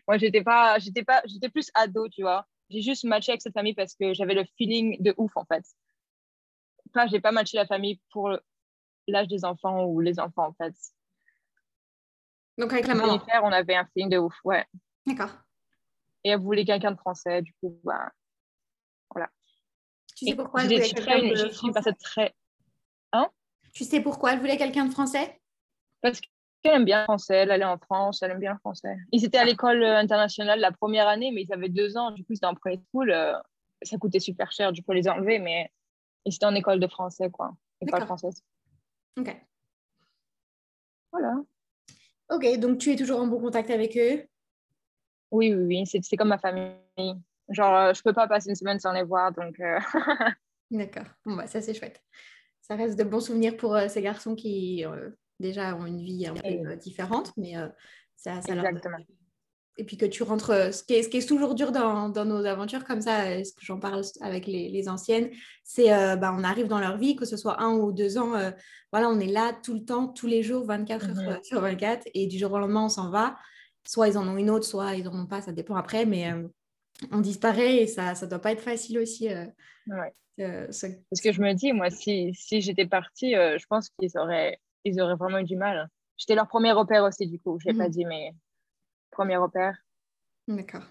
Moi, 0.09 0.19
j'étais 0.19 0.43
pas, 0.43 0.79
j'étais 0.81 1.05
pas, 1.05 1.23
j'étais 1.27 1.49
plus 1.49 1.71
ado, 1.75 2.09
tu 2.09 2.23
vois. 2.23 2.47
J'ai 2.71 2.83
juste 2.83 3.05
matché 3.05 3.33
avec 3.33 3.43
cette 3.43 3.55
famille 3.55 3.75
parce 3.75 3.95
que 3.95 4.15
j'avais 4.15 4.35
le 4.35 4.45
feeling 4.57 5.03
de 5.03 5.15
ouf, 5.17 5.37
en 5.37 5.45
fait 5.45 5.65
pas, 6.91 7.07
j'ai 7.07 7.21
pas 7.21 7.33
matché 7.33 7.57
la 7.57 7.67
famille 7.67 8.01
pour 8.11 8.31
l'âge 9.07 9.29
des 9.29 9.45
enfants 9.45 9.85
ou 9.85 10.01
les 10.01 10.19
enfants 10.21 10.49
en 10.49 10.53
fait. 10.53 10.75
Donc 12.59 12.73
avec 12.73 12.87
la 12.87 12.95
maman. 12.95 13.23
on 13.43 13.53
avait 13.53 13.77
un 13.77 13.87
feeling 13.87 14.11
de 14.11 14.19
ouf, 14.19 14.35
ouais. 14.45 14.67
D'accord. 15.07 15.31
Et 16.25 16.31
elle 16.31 16.41
voulait 16.41 16.65
quelqu'un 16.65 16.93
de 16.93 16.99
français, 16.99 17.41
du 17.41 17.55
coup, 17.55 17.81
bah, 17.83 18.13
voilà. 19.15 19.31
Tu 20.17 20.27
sais 20.27 20.37
pourquoi 20.37 20.63
elle 20.63 20.69
voulait 20.69 20.91
quelqu'un 20.91 21.23
de 21.23 21.49
français? 21.49 21.93
très... 21.95 22.35
Hein? 23.13 23.31
Tu 23.73 23.85
sais 23.85 24.03
pourquoi 24.03 24.35
elle 24.35 24.41
voulait 24.41 24.59
quelqu'un 24.59 24.85
de 24.85 24.93
français? 24.93 25.41
Parce 26.03 26.21
qu'elle 26.63 26.75
aime 26.75 26.85
bien 26.85 27.01
le 27.01 27.05
français, 27.05 27.37
elle 27.37 27.51
allait 27.51 27.65
en 27.65 27.79
France, 27.79 28.23
elle 28.23 28.33
aime 28.33 28.41
bien 28.41 28.53
le 28.53 28.59
français. 28.59 28.97
Ils 29.13 29.25
étaient 29.25 29.39
à 29.39 29.45
l'école 29.45 29.83
euh, 29.83 29.97
internationale 29.97 30.61
la 30.61 30.73
première 30.73 31.09
année, 31.09 31.31
mais 31.33 31.43
ils 31.43 31.53
avaient 31.53 31.69
deux 31.69 31.97
ans, 31.97 32.11
du 32.11 32.25
coup 32.25 32.35
c'était 32.35 32.47
en 32.47 32.55
preschool, 32.55 33.11
euh, 33.11 33.35
ça 33.83 33.97
coûtait 33.99 34.21
super 34.21 34.53
cher, 34.53 34.73
du 34.73 34.83
coup 34.83 34.93
les 34.93 35.09
enlever, 35.09 35.39
mais 35.39 35.71
et 36.25 36.31
c'était 36.31 36.47
en 36.47 36.55
école 36.55 36.81
de 36.81 36.87
français, 36.87 37.31
quoi. 37.31 37.53
École 37.81 38.05
française. 38.05 38.43
Ok. 39.19 39.35
Voilà. 41.13 41.35
Ok, 42.31 42.59
donc 42.59 42.79
tu 42.79 42.93
es 42.93 42.97
toujours 42.97 43.21
en 43.21 43.27
bon 43.27 43.41
contact 43.41 43.71
avec 43.71 43.97
eux? 43.97 44.25
Oui, 45.31 45.55
oui, 45.55 45.65
oui. 45.65 45.87
C'est 45.87 46.17
comme 46.17 46.29
ma 46.29 46.39
famille. 46.39 46.75
Genre, 47.49 47.75
euh, 47.75 47.95
je 47.95 48.03
peux 48.03 48.13
pas 48.13 48.29
passer 48.29 48.51
une 48.51 48.55
semaine 48.55 48.79
sans 48.79 48.93
les 48.93 49.03
voir, 49.03 49.33
donc. 49.33 49.59
Euh, 49.61 49.79
D'accord. 50.71 51.07
Bon, 51.25 51.35
bah, 51.35 51.47
ça, 51.47 51.61
c'est 51.61 51.75
chouette. 51.75 52.03
Ça 52.61 52.77
reste 52.77 52.99
de 52.99 53.05
bons 53.05 53.21
souvenirs 53.21 53.57
pour 53.57 53.77
ces 53.89 54.03
garçons 54.03 54.37
qui, 54.37 54.85
déjà, 55.41 55.75
ont 55.77 55.87
une 55.87 56.03
vie 56.03 56.27
un 56.27 56.35
peu 56.35 56.77
différente, 56.77 57.33
mais 57.37 57.55
ça, 58.17 58.41
ça 58.43 58.55
Exactement 58.55 58.99
et 59.81 59.85
puis 59.85 59.97
que 59.97 60.05
tu 60.05 60.23
rentres, 60.23 60.51
euh, 60.51 60.73
ce 60.73 60.85
qui 60.85 60.93
est, 60.93 61.03
ce 61.03 61.09
qui 61.09 61.17
est 61.17 61.27
toujours 61.27 61.55
dur 61.55 61.73
dans, 61.73 62.11
dans, 62.11 62.27
nos 62.27 62.45
aventures 62.45 62.85
comme 62.85 63.01
ça, 63.01 63.25
euh, 63.25 63.43
ce 63.43 63.53
que 63.53 63.65
j'en 63.65 63.81
parle 63.81 64.03
avec 64.21 64.47
les, 64.47 64.69
les 64.69 64.89
anciennes, 64.91 65.31
c'est 65.65 65.91
euh, 65.91 66.17
bah, 66.17 66.35
on 66.37 66.45
arrive 66.45 66.67
dans 66.67 66.81
leur 66.81 66.99
vie, 66.99 67.17
que 67.17 67.25
ce 67.25 67.39
soit 67.39 67.63
un 67.63 67.73
ou 67.73 67.91
deux 67.91 68.19
ans, 68.19 68.33
voilà, 68.93 69.09
on 69.09 69.19
est 69.19 69.27
là 69.27 69.59
tout 69.65 69.73
le 69.73 69.83
temps, 69.85 70.09
tous 70.09 70.27
les 70.27 70.43
jours, 70.43 70.67
24 70.67 71.09
heures 71.09 71.37
mhm. 71.39 71.45
sur 71.45 71.61
24, 71.63 72.09
et 72.13 72.27
du 72.27 72.39
jour 72.39 72.53
au 72.53 72.59
lendemain, 72.59 72.85
on 72.85 72.89
s'en 72.91 73.11
va. 73.11 73.37
Soit 73.87 74.09
ils 74.09 74.19
en 74.19 74.29
ont 74.29 74.37
une 74.37 74.51
autre, 74.51 74.67
soit 74.67 74.97
ils 74.97 75.05
n'en 75.05 75.23
ont 75.23 75.27
pas, 75.27 75.41
ça 75.41 75.53
dépend 75.53 75.77
après, 75.77 76.05
mais 76.05 76.31
on 77.11 77.21
disparaît 77.21 77.77
et 77.77 77.87
ça 77.87 78.13
ne 78.13 78.27
doit 78.27 78.39
pas 78.39 78.53
être 78.53 78.61
facile 78.61 78.99
aussi. 78.99 79.29
Ouais. 79.29 80.13
Parce 80.37 81.21
que 81.23 81.33
je 81.33 81.41
me 81.41 81.55
dis, 81.55 81.73
moi, 81.73 81.89
si, 81.89 82.35
si 82.35 82.61
j'étais 82.61 82.87
partie, 82.87 83.33
je 83.33 83.65
pense 83.67 83.89
qu'ils 83.89 84.19
auraient, 84.19 84.61
ils 84.85 85.01
auraient 85.01 85.17
vraiment 85.17 85.39
eu 85.39 85.45
du 85.45 85.57
mal. 85.57 85.89
J'étais 86.17 86.35
leur 86.35 86.49
premier 86.49 86.73
repère 86.73 87.05
aussi, 87.05 87.27
du 87.27 87.39
coup, 87.41 87.59
je 87.61 87.69
n'ai 87.69 87.77
pas 87.77 87.87
mhm. 87.87 87.91
dit, 87.91 88.05
mais 88.05 88.33
premier 89.11 89.37
repère. 89.37 89.77
D'accord. 90.49 90.85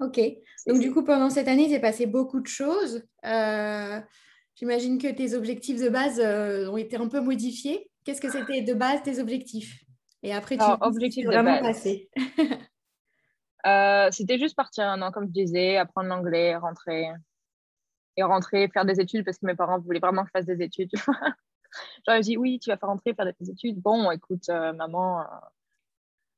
Ok. 0.00 0.20
Donc, 0.66 0.80
du 0.80 0.92
coup, 0.92 1.04
pendant 1.04 1.30
cette 1.30 1.48
année, 1.48 1.64
il 1.64 1.70
s'est 1.70 1.80
passé 1.80 2.06
beaucoup 2.06 2.40
de 2.40 2.46
choses. 2.46 3.04
Euh, 3.24 4.00
j'imagine 4.54 4.98
que 4.98 5.08
tes 5.08 5.34
objectifs 5.34 5.80
de 5.80 5.88
base 5.88 6.20
euh, 6.20 6.70
ont 6.70 6.76
été 6.76 6.96
un 6.96 7.08
peu 7.08 7.20
modifiés. 7.20 7.90
Qu'est-ce 8.04 8.20
que 8.20 8.30
c'était 8.30 8.62
de 8.62 8.72
base 8.72 9.02
tes 9.02 9.18
objectifs? 9.18 9.84
Et 10.22 10.32
après, 10.32 10.56
tu 10.56 10.64
objectif 10.80 11.26
vraiment 11.26 11.60
passé 11.60 12.10
euh, 13.66 14.08
C'était 14.10 14.38
juste 14.38 14.56
partir 14.56 14.84
un 14.84 15.00
an, 15.02 15.10
comme 15.10 15.26
je 15.26 15.32
disais, 15.32 15.76
apprendre 15.76 16.08
l'anglais, 16.08 16.56
rentrer 16.56 17.08
et 18.16 18.22
rentrer, 18.22 18.68
faire 18.68 18.84
des 18.84 19.00
études 19.00 19.24
parce 19.24 19.38
que 19.38 19.46
mes 19.46 19.54
parents 19.54 19.78
voulaient 19.78 20.00
vraiment 20.00 20.22
que 20.22 20.28
je 20.34 20.38
fasse 20.38 20.46
des 20.46 20.62
études. 20.62 20.90
J'aurais 22.06 22.20
dit 22.20 22.36
oui, 22.36 22.58
tu 22.58 22.70
vas 22.70 22.76
faire 22.76 22.88
rentrer, 22.88 23.14
faire 23.14 23.26
des 23.26 23.50
études. 23.50 23.80
Bon, 23.80 24.10
écoute, 24.10 24.48
maman, 24.48 25.24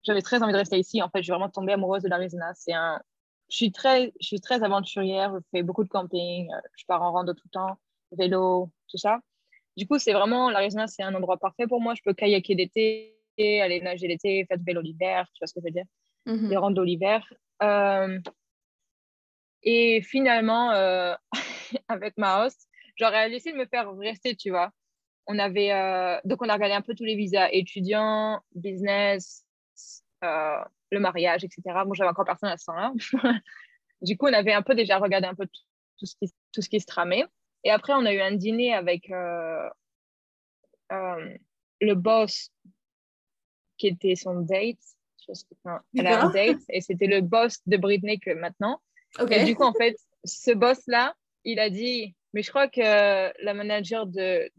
j'avais 0.03 0.23
très 0.23 0.43
envie 0.43 0.53
de 0.53 0.59
rester 0.59 0.79
ici. 0.79 1.03
En 1.03 1.09
fait, 1.09 1.19
je 1.19 1.25
suis 1.25 1.31
vraiment 1.31 1.49
tombée 1.49 1.73
amoureuse 1.73 2.03
de 2.03 2.09
l'Arizona. 2.09 2.53
C'est 2.55 2.73
un... 2.73 3.01
je, 3.49 3.57
suis 3.57 3.73
très, 3.73 4.13
je 4.21 4.27
suis 4.27 4.41
très 4.41 4.63
aventurière. 4.63 5.35
Je 5.35 5.41
fais 5.51 5.63
beaucoup 5.63 5.85
de 5.85 5.89
camping. 5.89 6.53
Euh, 6.53 6.61
je 6.77 6.85
pars 6.87 7.03
en 7.03 7.13
rando 7.13 7.33
tout 7.35 7.45
le 7.47 7.51
temps, 7.51 7.79
vélo, 8.13 8.71
tout 8.89 8.99
ça. 8.99 9.21
Du 9.77 9.87
coup, 9.87 9.99
c'est 9.99 10.13
vraiment 10.13 10.51
l'Arizona, 10.51 10.87
c'est 10.87 11.03
un 11.03 11.15
endroit 11.15 11.39
parfait 11.39 11.67
pour 11.67 11.81
moi. 11.81 11.95
Je 11.95 12.03
peux 12.05 12.13
kayaker 12.13 12.55
l'été, 12.55 13.17
aller 13.39 13.81
nager 13.81 14.09
l'été, 14.09 14.45
faire 14.47 14.59
du 14.59 14.65
vélo 14.65 14.81
l'hiver. 14.81 15.27
Tu 15.35 15.41
vois 15.41 15.47
ce 15.47 15.55
que 15.55 15.61
je 15.61 15.67
veux 15.67 15.71
dire? 15.71 15.87
Mm 16.27 16.51
Les 16.51 16.57
randos 16.57 16.85
l'hiver. 16.85 17.33
Euh, 17.63 18.19
et 19.63 20.03
finalement, 20.03 20.73
euh, 20.73 21.15
avec 21.89 22.19
ma 22.19 22.45
host, 22.45 22.69
j'aurais 22.97 23.29
laissé 23.29 23.53
de 23.53 23.57
me 23.57 23.67
faire 23.67 23.91
rester, 23.97 24.35
tu 24.35 24.51
vois. 24.51 24.71
On 25.27 25.39
avait, 25.39 26.21
donc, 26.25 26.43
on 26.43 26.49
a 26.49 26.55
regardé 26.55 26.75
un 26.75 26.83
peu 26.83 26.95
tous 26.95 27.05
les 27.05 27.15
visas 27.15 27.49
étudiants, 27.53 28.41
business, 28.55 29.45
euh, 30.23 30.65
le 30.91 31.01
mariage, 31.01 31.43
etc. 31.43 31.63
Bon, 31.87 31.95
j'avais 31.95 32.11
encore 32.11 32.27
personne 32.27 32.51
à 32.51 32.59
ce 32.59 32.67
temps-là. 32.67 32.93
du 34.03 34.17
coup, 34.17 34.27
on 34.27 34.33
avait 34.33 34.53
un 34.53 34.63
peu 34.63 34.75
déjà 34.75 34.99
regardé 34.99 35.27
un 35.27 35.35
peu 35.35 35.47
tout 35.99 36.07
ce 36.07 36.15
qui, 36.17 36.31
tout 36.53 36.61
ce 36.61 36.69
qui 36.69 36.81
se 36.81 36.87
tramait. 36.87 37.25
Et 37.65 37.71
après, 37.71 37.95
on 37.95 38.05
a 38.05 38.13
eu 38.13 38.21
un 38.21 38.33
dîner 38.33 38.75
avec 38.75 39.11
euh, 39.11 39.69
euh, 40.93 41.37
le 41.81 41.95
boss 41.95 42.51
qui 43.79 43.87
était 43.87 44.17
son 44.17 44.41
date. 44.41 44.77
elle 45.97 46.07
a 46.07 46.25
un 46.25 46.31
date 46.31 46.61
et 46.69 46.83
c'était 46.83 47.07
le 47.07 47.23
boss 47.23 47.61
de 47.67 47.79
Britney 47.79 48.19
que 48.21 48.33
maintenant. 48.33 48.83
Et 49.31 49.45
du 49.45 49.55
coup, 49.55 49.65
en 49.65 49.73
fait, 49.73 49.97
ce 50.25 50.53
boss-là, 50.53 51.15
il 51.45 51.59
a 51.59 51.71
dit, 51.71 52.15
mais 52.35 52.43
je 52.43 52.51
crois 52.51 52.69
que 52.69 52.81
la 53.43 53.55
manager 53.55 54.07
de, 54.07 54.51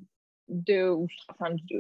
de, 0.50 0.90
où, 0.90 1.08
je, 1.10 1.78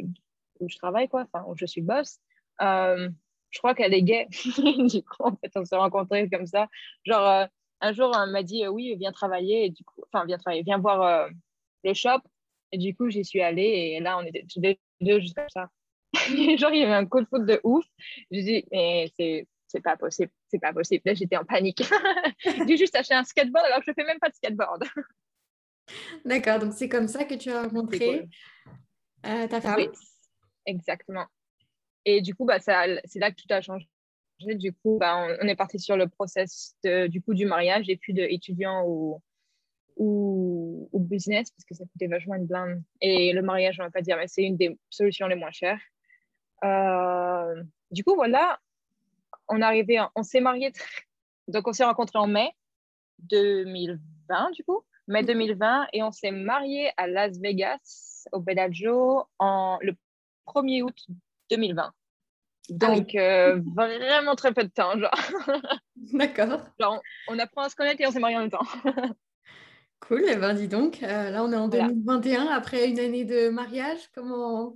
je 0.67 0.77
travaille, 0.77 1.07
quoi, 1.07 1.27
où 1.47 1.55
je 1.55 1.65
suis 1.65 1.81
boss, 1.81 2.19
euh, 2.61 3.09
je 3.49 3.59
crois 3.59 3.75
qu'elle 3.75 3.93
est 3.93 4.03
gay. 4.03 4.27
du 4.31 5.03
coup, 5.03 5.37
on 5.55 5.65
s'est 5.65 5.75
rencontrés 5.75 6.29
comme 6.29 6.47
ça. 6.47 6.67
Genre, 7.03 7.47
un 7.81 7.93
jour, 7.93 8.11
elle 8.15 8.31
m'a 8.31 8.43
dit, 8.43 8.67
oui, 8.67 8.95
viens 8.97 9.11
travailler. 9.11 9.65
Et 9.65 9.69
du 9.69 9.83
coup, 9.83 10.01
enfin, 10.11 10.25
viens 10.25 10.37
travailler, 10.37 10.63
viens 10.63 10.79
voir 10.79 11.29
le 11.83 11.93
shop. 11.93 12.19
Et 12.73 12.77
du 12.79 12.95
coup, 12.95 13.09
j'y 13.09 13.23
suis 13.23 13.41
allée 13.41 13.93
et 13.95 13.99
là, 13.99 14.17
on 14.17 14.23
était 14.23 14.45
tous 14.51 14.59
les 14.59 14.79
deux 14.99 15.19
juste 15.19 15.35
comme 15.35 15.49
ça. 15.49 15.69
Genre, 16.57 16.71
il 16.71 16.79
y 16.79 16.83
avait 16.83 16.93
un 16.93 17.05
coup 17.05 17.21
de 17.21 17.27
foot 17.27 17.45
de 17.45 17.61
ouf. 17.63 17.85
J'ai 18.31 18.41
dit, 18.41 18.65
mais 18.71 19.11
c'est, 19.15 19.47
c'est 19.67 19.81
pas 19.81 19.95
possible, 19.95 20.31
c'est 20.47 20.59
pas 20.59 20.73
possible. 20.73 21.03
Là, 21.05 21.13
j'étais 21.13 21.37
en 21.37 21.45
panique. 21.45 21.83
J'ai 22.67 22.77
juste 22.77 22.95
acheté 22.95 23.13
un 23.13 23.23
skateboard 23.23 23.65
alors 23.65 23.79
que 23.79 23.85
je 23.87 23.93
fais 23.93 24.05
même 24.05 24.19
pas 24.19 24.29
de 24.29 24.33
skateboard. 24.33 24.85
D'accord, 26.25 26.59
donc 26.59 26.73
c'est 26.73 26.89
comme 26.89 27.07
ça 27.07 27.25
que 27.25 27.35
tu 27.35 27.49
as 27.51 27.63
rencontré 27.63 28.29
euh, 29.25 29.47
ta 29.47 29.61
femme. 29.61 29.75
Oui, 29.77 29.89
exactement. 30.65 31.25
Et 32.05 32.21
du 32.21 32.35
coup, 32.35 32.45
bah, 32.45 32.59
c'est 32.59 33.19
là 33.19 33.31
que 33.31 33.35
tout 33.35 33.47
a 33.49 33.61
changé. 33.61 33.87
Du 34.39 34.73
coup, 34.73 34.97
bah, 34.99 35.25
on, 35.41 35.47
est 35.47 35.55
parti 35.55 35.79
sur 35.79 35.95
le 35.95 36.07
process 36.07 36.75
du 36.83 37.21
coup 37.21 37.33
du 37.33 37.45
mariage 37.45 37.89
et 37.89 37.95
puis 37.95 38.13
d'étudiant 38.13 38.83
ou 38.85 39.21
ou, 39.95 40.89
ou, 40.91 40.99
business 40.99 41.51
parce 41.51 41.65
que 41.65 41.75
ça 41.75 41.85
coûtait 41.85 42.07
vachement 42.07 42.35
une 42.35 42.47
blinde. 42.47 42.81
Et 42.99 43.31
le 43.31 43.41
mariage, 43.43 43.79
on 43.79 43.83
va 43.83 43.91
pas 43.91 44.01
dire, 44.01 44.17
mais 44.17 44.27
c'est 44.27 44.43
une 44.43 44.57
des 44.57 44.77
solutions 44.89 45.27
les 45.27 45.35
moins 45.35 45.51
chères. 45.51 45.79
Euh, 46.63 47.63
du 47.91 48.03
coup, 48.03 48.15
voilà, 48.15 48.59
on 49.49 49.59
on 50.15 50.23
s'est 50.23 50.41
marié, 50.41 50.71
donc 51.47 51.67
on 51.67 51.73
s'est 51.73 51.83
rencontrés 51.83 52.19
en 52.19 52.27
mai 52.27 52.49
2020, 53.19 54.51
du 54.51 54.63
coup, 54.63 54.83
mai 55.07 55.23
2020, 55.23 55.81
mhm. 55.81 55.87
et 55.93 56.03
on 56.03 56.11
s'est 56.11 56.31
marié 56.31 56.91
à 56.97 57.07
Las 57.07 57.37
Vegas, 57.39 58.25
au 58.31 58.39
Bellagio, 58.39 59.25
en 59.39 59.77
le 59.81 59.95
1er 60.47 60.83
août 60.83 60.97
2020. 61.51 61.83
Ah 61.83 61.93
donc, 62.69 63.13
euh, 63.15 63.59
vraiment 63.75 64.35
très 64.35 64.53
peu 64.53 64.63
de 64.63 64.69
temps, 64.69 64.97
genre. 64.97 65.11
D'accord. 65.95 66.61
Genre, 66.79 67.01
on, 67.27 67.35
on 67.35 67.39
apprend 67.39 67.63
à 67.63 67.69
se 67.69 67.75
connaître 67.75 67.99
et 67.99 68.07
on 68.07 68.11
s'est 68.11 68.19
marié 68.19 68.37
en 68.37 68.41
même 68.41 68.51
temps. 68.51 68.65
Cool, 70.07 70.23
et 70.25 70.33
eh 70.33 70.35
ben 70.35 70.53
dis 70.53 70.67
donc, 70.67 71.01
euh, 71.01 71.29
là 71.29 71.45
on 71.45 71.51
est 71.53 71.55
en 71.55 71.69
2021 71.69 72.47
après 72.47 72.89
une 72.89 72.99
année 72.99 73.23
de 73.23 73.47
mariage, 73.47 74.09
comment 74.13 74.75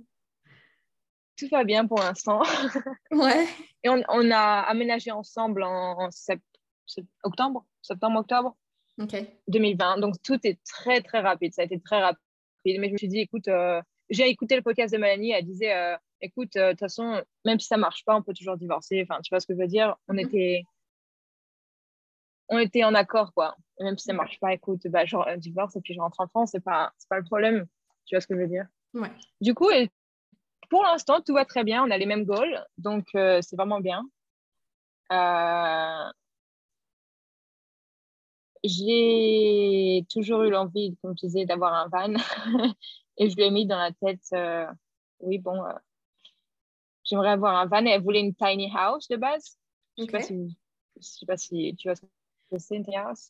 Tout 1.36 1.48
va 1.50 1.64
bien 1.64 1.86
pour 1.86 1.98
l'instant. 1.98 2.40
ouais. 3.10 3.46
Et 3.84 3.90
on, 3.90 4.02
on, 4.08 4.30
a 4.30 4.60
aménagé 4.60 5.10
ensemble 5.10 5.64
en, 5.64 6.08
octobre, 7.24 7.66
septembre-octobre 7.82 8.56
2020. 9.48 9.98
Donc 9.98 10.14
tout 10.22 10.38
est 10.44 10.58
très 10.64 11.00
très 11.00 11.20
rapide, 11.20 11.52
ça 11.54 11.62
a 11.62 11.64
été 11.64 11.80
très 11.80 12.00
rapide. 12.00 12.20
Mais 12.64 12.88
je 12.88 12.92
me 12.92 12.98
suis 12.98 13.08
dit, 13.08 13.20
écoute, 13.20 13.48
euh, 13.48 13.80
j'ai 14.10 14.28
écouté 14.28 14.56
le 14.56 14.62
podcast 14.62 14.92
de 14.92 14.98
Mélanie, 14.98 15.30
elle 15.30 15.44
disait, 15.44 15.74
euh, 15.74 15.96
écoute, 16.20 16.54
de 16.54 16.70
toute 16.70 16.80
façon, 16.80 17.22
même 17.44 17.58
si 17.60 17.66
ça 17.66 17.76
marche 17.76 18.04
pas, 18.04 18.16
on 18.16 18.22
peut 18.22 18.34
toujours 18.34 18.56
divorcer. 18.56 19.06
Enfin, 19.08 19.20
tu 19.22 19.30
vois 19.30 19.40
ce 19.40 19.46
que 19.46 19.54
je 19.54 19.60
veux 19.60 19.68
dire? 19.68 19.96
On 20.08 20.14
mhm. 20.14 20.20
était 20.20 20.62
on 22.48 22.58
était 22.58 22.84
en 22.84 22.94
accord, 22.94 23.32
quoi. 23.34 23.56
Même 23.80 23.98
si 23.98 24.04
ça 24.04 24.12
ne 24.12 24.16
marche 24.16 24.40
pas, 24.40 24.52
écoute, 24.54 24.80
bah, 24.86 25.04
un 25.26 25.36
divorce 25.36 25.76
et 25.76 25.80
puis 25.80 25.94
je 25.94 26.00
rentre 26.00 26.20
en 26.20 26.26
France, 26.26 26.50
c'est 26.52 26.64
pas, 26.64 26.92
pas 27.08 27.18
le 27.18 27.24
problème. 27.24 27.66
Tu 28.06 28.14
vois 28.14 28.20
ce 28.20 28.26
que 28.26 28.34
je 28.34 28.40
veux 28.40 28.48
dire? 28.48 28.66
Ouais. 28.94 29.10
Du 29.40 29.54
coup, 29.54 29.68
pour 30.70 30.82
l'instant, 30.82 31.20
tout 31.20 31.34
va 31.34 31.44
très 31.44 31.62
bien. 31.62 31.84
On 31.84 31.90
a 31.90 31.98
les 31.98 32.06
mêmes 32.06 32.24
goals, 32.24 32.66
donc 32.78 33.06
euh, 33.14 33.40
c'est 33.42 33.56
vraiment 33.56 33.80
bien. 33.80 34.02
Euh, 38.64 38.68
j'ai 38.68 40.06
toujours 40.10 40.42
eu 40.42 40.50
l'envie, 40.50 40.96
comme 41.02 41.14
je 41.20 41.26
disais, 41.26 41.46
d'avoir 41.46 41.74
un 41.74 41.88
van. 41.88 42.14
et 43.18 43.30
je 43.30 43.36
lui 43.36 43.44
ai 43.44 43.50
mis 43.50 43.66
dans 43.66 43.78
la 43.78 43.92
tête, 43.92 44.24
euh, 44.32 44.66
oui, 45.20 45.38
bon, 45.38 45.62
j'aimerais 47.04 47.30
avoir 47.30 47.56
un 47.56 47.66
van. 47.66 47.84
Et 47.84 47.90
elle 47.90 48.02
voulait 48.02 48.20
une 48.20 48.34
tiny 48.34 48.70
house 48.74 49.08
de 49.08 49.16
base. 49.16 49.58
Je 49.96 50.04
ne 50.04 50.06
sais, 51.00 51.26
pas 51.26 51.36
si 51.36 51.74
tu 51.76 51.88
vois 51.88 51.96
ce 51.96 52.02
c'est 52.56 52.82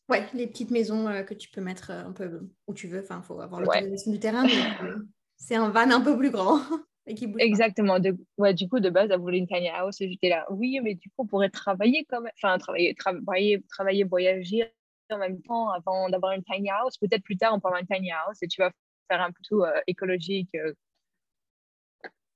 Ouais, 0.09 0.27
les 0.35 0.47
petites 0.47 0.71
maisons 0.71 1.09
euh, 1.09 1.23
que 1.23 1.35
tu 1.35 1.49
peux 1.51 1.61
mettre 1.61 1.91
euh, 1.91 2.05
un 2.05 2.13
peu 2.13 2.49
où 2.67 2.75
tu 2.75 2.87
veux. 2.87 3.01
Enfin, 3.01 3.21
il 3.23 3.27
faut 3.27 3.41
avoir 3.41 3.61
l'autorisation 3.61 4.13
du 4.13 4.21
terrain, 4.21 4.47
euh, 4.47 4.97
c'est 5.37 5.57
un 5.57 5.71
van 5.71 5.91
un 5.91 6.01
peu 6.01 6.17
plus 6.17 6.31
grand. 6.31 6.61
et 7.07 7.15
qui 7.15 7.33
Exactement. 7.39 7.99
De... 7.99 8.17
Ouais, 8.37 8.55
du 8.55 8.69
coup, 8.69 8.81
de 8.81 8.91
base, 8.91 9.11
elle 9.11 9.19
voulait 9.19 9.39
une 9.39 9.49
tiny 9.49 9.69
house 9.71 10.01
et 10.01 10.09
j'étais 10.09 10.29
là. 10.29 10.47
Oui, 10.51 10.79
mais 10.83 10.95
du 10.95 11.09
coup, 11.11 11.23
on 11.25 11.27
pourrait 11.27 11.51
travailler 11.51 12.07
quand 12.09 12.21
même. 12.21 12.33
Enfin, 12.37 12.59
travailler, 12.59 12.95
travailler, 12.95 13.63
travailler, 13.69 14.05
voyager 14.05 14.73
en 15.13 15.19
même 15.19 15.41
temps 15.43 15.71
avant 15.71 16.09
d'avoir 16.09 16.33
une 16.33 16.45
tiny 16.45 16.71
house. 16.71 16.97
Peut-être 16.99 17.23
plus 17.23 17.37
tard, 17.37 17.55
on 17.55 17.61
peut 17.61 17.69
avoir 17.69 17.81
une 17.81 17.87
tiny 17.87 18.11
house 18.11 18.43
et 18.43 18.49
tu 18.49 18.61
vas 18.61 18.71
faire 19.09 19.21
un 19.21 19.31
peu 19.31 19.41
tout 19.49 19.65
écologique, 19.87 20.57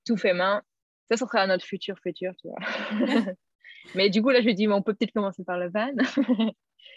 tout 0.04 0.16
fait 0.16 0.34
main. 0.34 0.62
Ça, 1.10 1.16
ça 1.16 1.26
sera 1.26 1.46
notre 1.46 1.64
futur 1.64 1.98
futur, 1.98 2.32
tu 2.40 2.48
vois. 2.48 2.58
mais 3.94 4.10
du 4.10 4.22
coup, 4.22 4.30
là, 4.30 4.40
je 4.40 4.46
me 4.46 4.52
dis, 4.52 4.66
mais 4.66 4.74
on 4.74 4.82
peut 4.82 4.94
peut-être 4.94 5.12
commencer 5.12 5.44
par 5.44 5.58
le 5.58 5.70
van. 5.70 5.92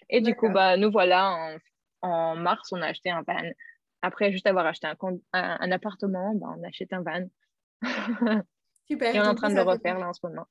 Et 0.10 0.22
du 0.22 0.36
coup, 0.36 0.50
bah, 0.50 0.77
nous 0.77 0.91
voilà, 0.91 1.58
en, 2.01 2.36
mars, 2.36 2.70
on 2.72 2.82
a 2.82 2.88
acheté 2.88 3.10
un 3.10 3.24
van. 3.27 3.50
Après, 4.01 4.32
juste 4.32 4.48
avoir 4.48 4.65
acheté 4.65 4.88
un, 4.88 4.96
un, 5.34 5.72
appartement, 5.72 6.34
bah, 6.36 6.55
on 6.58 6.63
achète 6.63 6.94
un 6.94 7.01
van. 7.01 7.25
Super. 8.88 9.15
Et 9.15 9.20
on 9.20 9.24
est 9.24 9.27
en 9.27 9.36
train 9.36 9.50
de 9.50 9.55
le 9.55 9.63
refaire 9.63 9.98
là 9.98 10.10
en 10.10 10.13
ce 10.13 10.25
moment. 10.25 10.46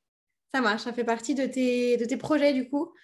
Ça 0.53 0.61
marche, 0.61 0.83
ça 0.83 0.93
fait 0.93 1.05
partie 1.05 1.35
de 1.35 1.47
tes, 1.47 1.97
de 1.97 2.05
tes 2.05 2.17
projets 2.17 2.53
du 2.53 2.69
coup, 2.69 2.87
euh, 2.87 2.95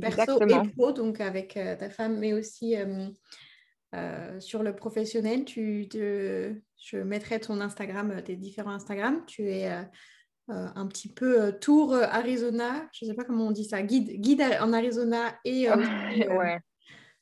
perso 0.00 0.40
et 0.46 0.68
pro, 0.76 0.92
donc 0.92 1.20
avec 1.20 1.56
euh, 1.56 1.76
ta 1.76 1.90
femme, 1.90 2.18
mais 2.18 2.32
aussi 2.32 2.76
euh, 2.76 4.40
sur 4.40 4.62
le 4.62 4.74
professionnel. 4.74 5.44
Tu 5.44 5.88
te... 5.88 6.54
Je 6.76 6.98
mettrai 6.98 7.40
ton 7.40 7.60
Instagram, 7.60 8.22
tes 8.22 8.36
différents 8.36 8.72
Instagram. 8.72 9.24
Tu 9.26 9.50
es 9.50 9.70
euh, 10.50 10.68
un 10.74 10.86
petit 10.86 11.08
peu 11.08 11.40
euh, 11.40 11.52
tour 11.52 11.94
euh, 11.94 12.02
Arizona, 12.02 12.86
je 12.92 13.06
ne 13.06 13.10
sais 13.10 13.16
pas 13.16 13.24
comment 13.24 13.46
on 13.46 13.50
dit 13.50 13.64
ça, 13.64 13.82
guide, 13.82 14.20
guide 14.20 14.42
en 14.60 14.74
Arizona 14.74 15.34
et 15.42 15.68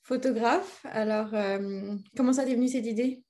photographe. 0.02 0.85
Alors, 0.90 1.31
comment 2.16 2.33
ça 2.33 2.45
t'est 2.45 2.57
venu 2.57 2.66
cette 2.66 2.87
idée? 2.87 3.23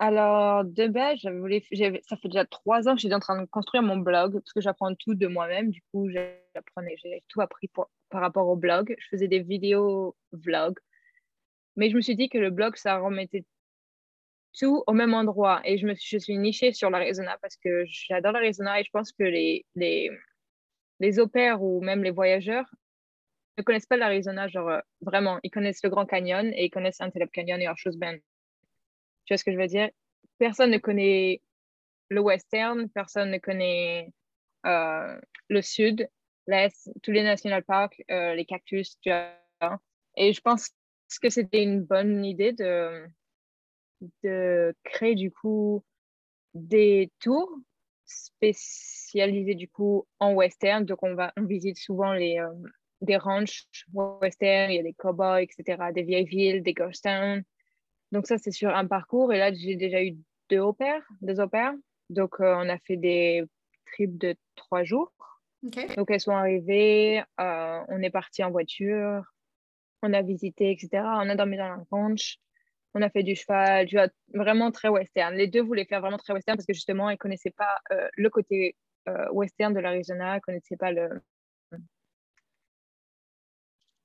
Alors, 0.00 0.64
de 0.64 0.86
base, 0.86 1.20
ça 1.20 2.16
fait 2.16 2.28
déjà 2.28 2.44
trois 2.44 2.88
ans 2.88 2.94
que 2.94 3.00
j'étais 3.00 3.14
en 3.14 3.20
train 3.20 3.40
de 3.40 3.46
construire 3.46 3.82
mon 3.82 3.96
blog 3.96 4.34
parce 4.34 4.52
que 4.52 4.60
j'apprends 4.60 4.94
tout 4.94 5.14
de 5.14 5.26
moi-même. 5.26 5.70
Du 5.70 5.82
coup, 5.92 6.08
j'ai 6.08 6.40
tout 7.28 7.40
appris 7.40 7.68
par 8.08 8.20
rapport 8.20 8.48
au 8.48 8.56
blog. 8.56 8.94
Je 8.98 9.08
faisais 9.08 9.28
des 9.28 9.40
vidéos 9.40 10.16
vlogs. 10.32 10.78
Mais 11.76 11.90
je 11.90 11.96
me 11.96 12.00
suis 12.00 12.16
dit 12.16 12.28
que 12.28 12.38
le 12.38 12.50
blog, 12.50 12.76
ça 12.76 12.98
remettait 12.98 13.44
tout 14.58 14.82
au 14.86 14.92
même 14.92 15.14
endroit. 15.14 15.60
Et 15.64 15.78
je, 15.78 15.86
me 15.86 15.94
suis 15.94 16.38
nichée 16.38 16.72
sur 16.72 16.90
l'Arizona 16.90 17.36
parce 17.40 17.56
que 17.56 17.84
j'adore 17.86 18.32
l'Arizona 18.32 18.80
et 18.80 18.84
je 18.84 18.90
pense 18.90 19.12
que 19.12 19.24
les, 19.24 19.66
les, 19.74 20.10
les 21.00 21.18
opères 21.18 21.62
ou 21.62 21.80
même 21.80 22.04
les 22.04 22.10
voyageurs 22.10 22.66
ne 23.58 23.62
connaissent 23.62 23.86
pas 23.86 23.96
l'Arizona, 23.96 24.48
genre 24.48 24.68
euh, 24.68 24.80
vraiment. 25.00 25.40
Ils 25.42 25.50
connaissent 25.50 25.82
le 25.82 25.90
Grand 25.90 26.06
Canyon 26.06 26.52
et 26.54 26.66
ils 26.66 26.70
connaissent 26.70 27.00
Antelope 27.00 27.32
Canyon 27.32 27.60
et 27.60 27.68
Horseshoe 27.68 27.96
Bend. 27.96 28.18
Tu 29.28 29.34
vois 29.34 29.38
ce 29.38 29.44
que 29.44 29.52
je 29.52 29.58
veux 29.58 29.66
dire? 29.66 29.90
Personne 30.38 30.70
ne 30.70 30.78
connaît 30.78 31.42
le 32.08 32.22
western, 32.22 32.88
personne 32.88 33.30
ne 33.30 33.36
connaît 33.36 34.10
euh, 34.64 35.20
le 35.50 35.60
sud, 35.60 36.08
l'est, 36.46 36.90
tous 37.02 37.12
les 37.12 37.22
national 37.22 37.62
parks, 37.62 38.02
euh, 38.10 38.34
les 38.34 38.46
cactus, 38.46 38.98
tu 39.02 39.10
vois. 39.10 39.82
Et 40.16 40.32
je 40.32 40.40
pense 40.40 40.70
que 41.20 41.28
c'était 41.28 41.62
une 41.62 41.82
bonne 41.82 42.24
idée 42.24 42.54
de, 42.54 43.04
de 44.24 44.74
créer 44.82 45.14
du 45.14 45.30
coup 45.30 45.84
des 46.54 47.12
tours 47.20 47.54
spécialisés 48.06 49.56
du 49.56 49.68
coup 49.68 50.06
en 50.20 50.32
western. 50.32 50.86
Donc 50.86 51.02
on 51.02 51.14
va 51.14 51.34
on 51.36 51.44
visite 51.44 51.76
souvent 51.76 52.14
les 52.14 52.38
euh, 52.38 52.48
des 53.02 53.18
ranchs 53.18 53.66
western, 53.92 54.70
il 54.70 54.76
y 54.76 54.78
a 54.78 54.82
des 54.82 54.94
cowboys, 54.94 55.42
etc., 55.42 55.92
des 55.92 56.02
vieilles 56.02 56.24
villes, 56.24 56.62
des 56.62 56.72
ghost 56.72 57.04
towns. 57.04 57.44
Donc 58.12 58.26
ça 58.26 58.38
c'est 58.38 58.50
sur 58.50 58.74
un 58.74 58.86
parcours 58.86 59.32
et 59.32 59.38
là 59.38 59.52
j'ai 59.52 59.76
déjà 59.76 60.02
eu 60.02 60.16
deux 60.50 60.58
opères, 60.58 61.06
deux 61.20 61.40
opères. 61.40 61.74
Donc 62.10 62.40
euh, 62.40 62.54
on 62.56 62.68
a 62.68 62.78
fait 62.78 62.96
des 62.96 63.44
trips 63.86 64.18
de 64.18 64.34
trois 64.56 64.84
jours. 64.84 65.12
Donc 65.96 66.10
elles 66.10 66.20
sont 66.20 66.36
arrivées, 66.36 67.22
euh, 67.40 67.80
on 67.88 68.00
est 68.00 68.10
parti 68.10 68.44
en 68.44 68.50
voiture, 68.50 69.24
on 70.02 70.12
a 70.12 70.22
visité, 70.22 70.70
etc. 70.70 71.02
On 71.04 71.28
a 71.28 71.34
dormi 71.34 71.56
dans 71.56 71.68
la 71.68 71.84
ranch 71.90 72.38
on 72.94 73.02
a 73.02 73.10
fait 73.10 73.22
du 73.22 73.36
cheval, 73.36 73.86
vois, 73.92 74.08
vraiment 74.32 74.72
très 74.72 74.88
western. 74.88 75.34
Les 75.34 75.46
deux 75.46 75.60
voulaient 75.60 75.84
faire 75.84 76.00
vraiment 76.00 76.16
très 76.16 76.32
western 76.32 76.56
parce 76.56 76.66
que 76.66 76.72
justement, 76.72 77.10
ils 77.10 77.14
ne 77.14 77.18
connaissaient 77.18 77.54
pas 77.54 77.78
euh, 77.92 78.08
le 78.16 78.30
côté 78.30 78.76
western 79.30 79.72
de 79.72 79.80
l'Arizona, 79.80 80.34
ne 80.34 80.40
connaissait 80.40 80.76
pas 80.76 80.90
le, 80.90 81.08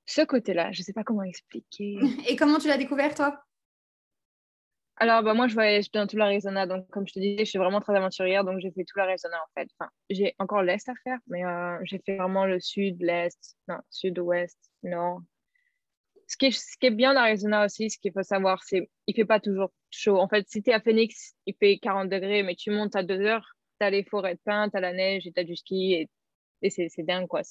ce 0.06 0.22
côté-là. 0.22 0.72
Je 0.72 0.80
ne 0.80 0.84
sais 0.84 0.92
pas 0.92 1.04
comment 1.04 1.22
expliquer. 1.22 1.98
Et 2.28 2.36
comment 2.36 2.58
tu 2.58 2.68
l'as 2.68 2.78
découvert, 2.78 3.14
toi? 3.14 3.42
Alors, 4.96 5.24
bah, 5.24 5.34
moi, 5.34 5.48
je 5.48 5.54
voyage 5.54 5.90
dans 5.90 6.06
tout 6.06 6.16
l'Arizona. 6.16 6.66
Donc, 6.66 6.88
comme 6.90 7.06
je 7.06 7.14
te 7.14 7.18
disais, 7.18 7.44
je 7.44 7.50
suis 7.50 7.58
vraiment 7.58 7.80
très 7.80 7.96
aventurière. 7.96 8.44
Donc, 8.44 8.60
j'ai 8.60 8.70
fait 8.70 8.84
tout 8.84 8.96
l'Arizona, 8.96 9.36
en 9.36 9.60
fait. 9.60 9.68
Enfin, 9.78 9.90
j'ai 10.08 10.34
encore 10.38 10.62
l'Est 10.62 10.88
à 10.88 10.94
faire, 11.02 11.18
mais 11.26 11.44
euh, 11.44 11.78
j'ai 11.82 12.00
fait 12.06 12.16
vraiment 12.16 12.46
le 12.46 12.60
Sud, 12.60 13.00
l'Est, 13.00 13.56
non, 13.66 13.78
Sud-Ouest, 13.90 14.58
Nord. 14.84 15.20
Ce 16.28 16.36
qui, 16.36 16.46
est, 16.46 16.50
ce 16.52 16.78
qui 16.78 16.86
est 16.86 16.90
bien 16.90 17.12
l'Arizona 17.12 17.64
aussi, 17.64 17.90
ce 17.90 17.98
qu'il 17.98 18.12
faut 18.12 18.22
savoir, 18.22 18.62
c'est 18.62 18.88
qu'il 19.06 19.14
ne 19.14 19.22
fait 19.22 19.24
pas 19.26 19.40
toujours 19.40 19.72
chaud. 19.90 20.18
En 20.18 20.28
fait, 20.28 20.48
si 20.48 20.62
tu 20.62 20.70
es 20.70 20.72
à 20.72 20.80
Phoenix, 20.80 21.34
il 21.46 21.54
fait 21.58 21.78
40 21.78 22.08
degrés, 22.08 22.42
mais 22.42 22.54
tu 22.54 22.70
montes 22.70 22.96
à 22.96 23.02
deux 23.02 23.20
heures, 23.20 23.46
tu 23.80 23.86
as 23.86 23.90
les 23.90 24.04
forêts 24.04 24.34
de 24.34 24.40
pins, 24.44 24.70
tu 24.70 24.76
as 24.76 24.80
la 24.80 24.92
neige 24.92 25.26
et 25.26 25.32
tu 25.32 25.40
as 25.40 25.44
du 25.44 25.56
ski. 25.56 25.94
Et, 25.94 26.10
et 26.62 26.70
c'est 26.70 27.02
dingue, 27.02 27.26
quoi. 27.26 27.42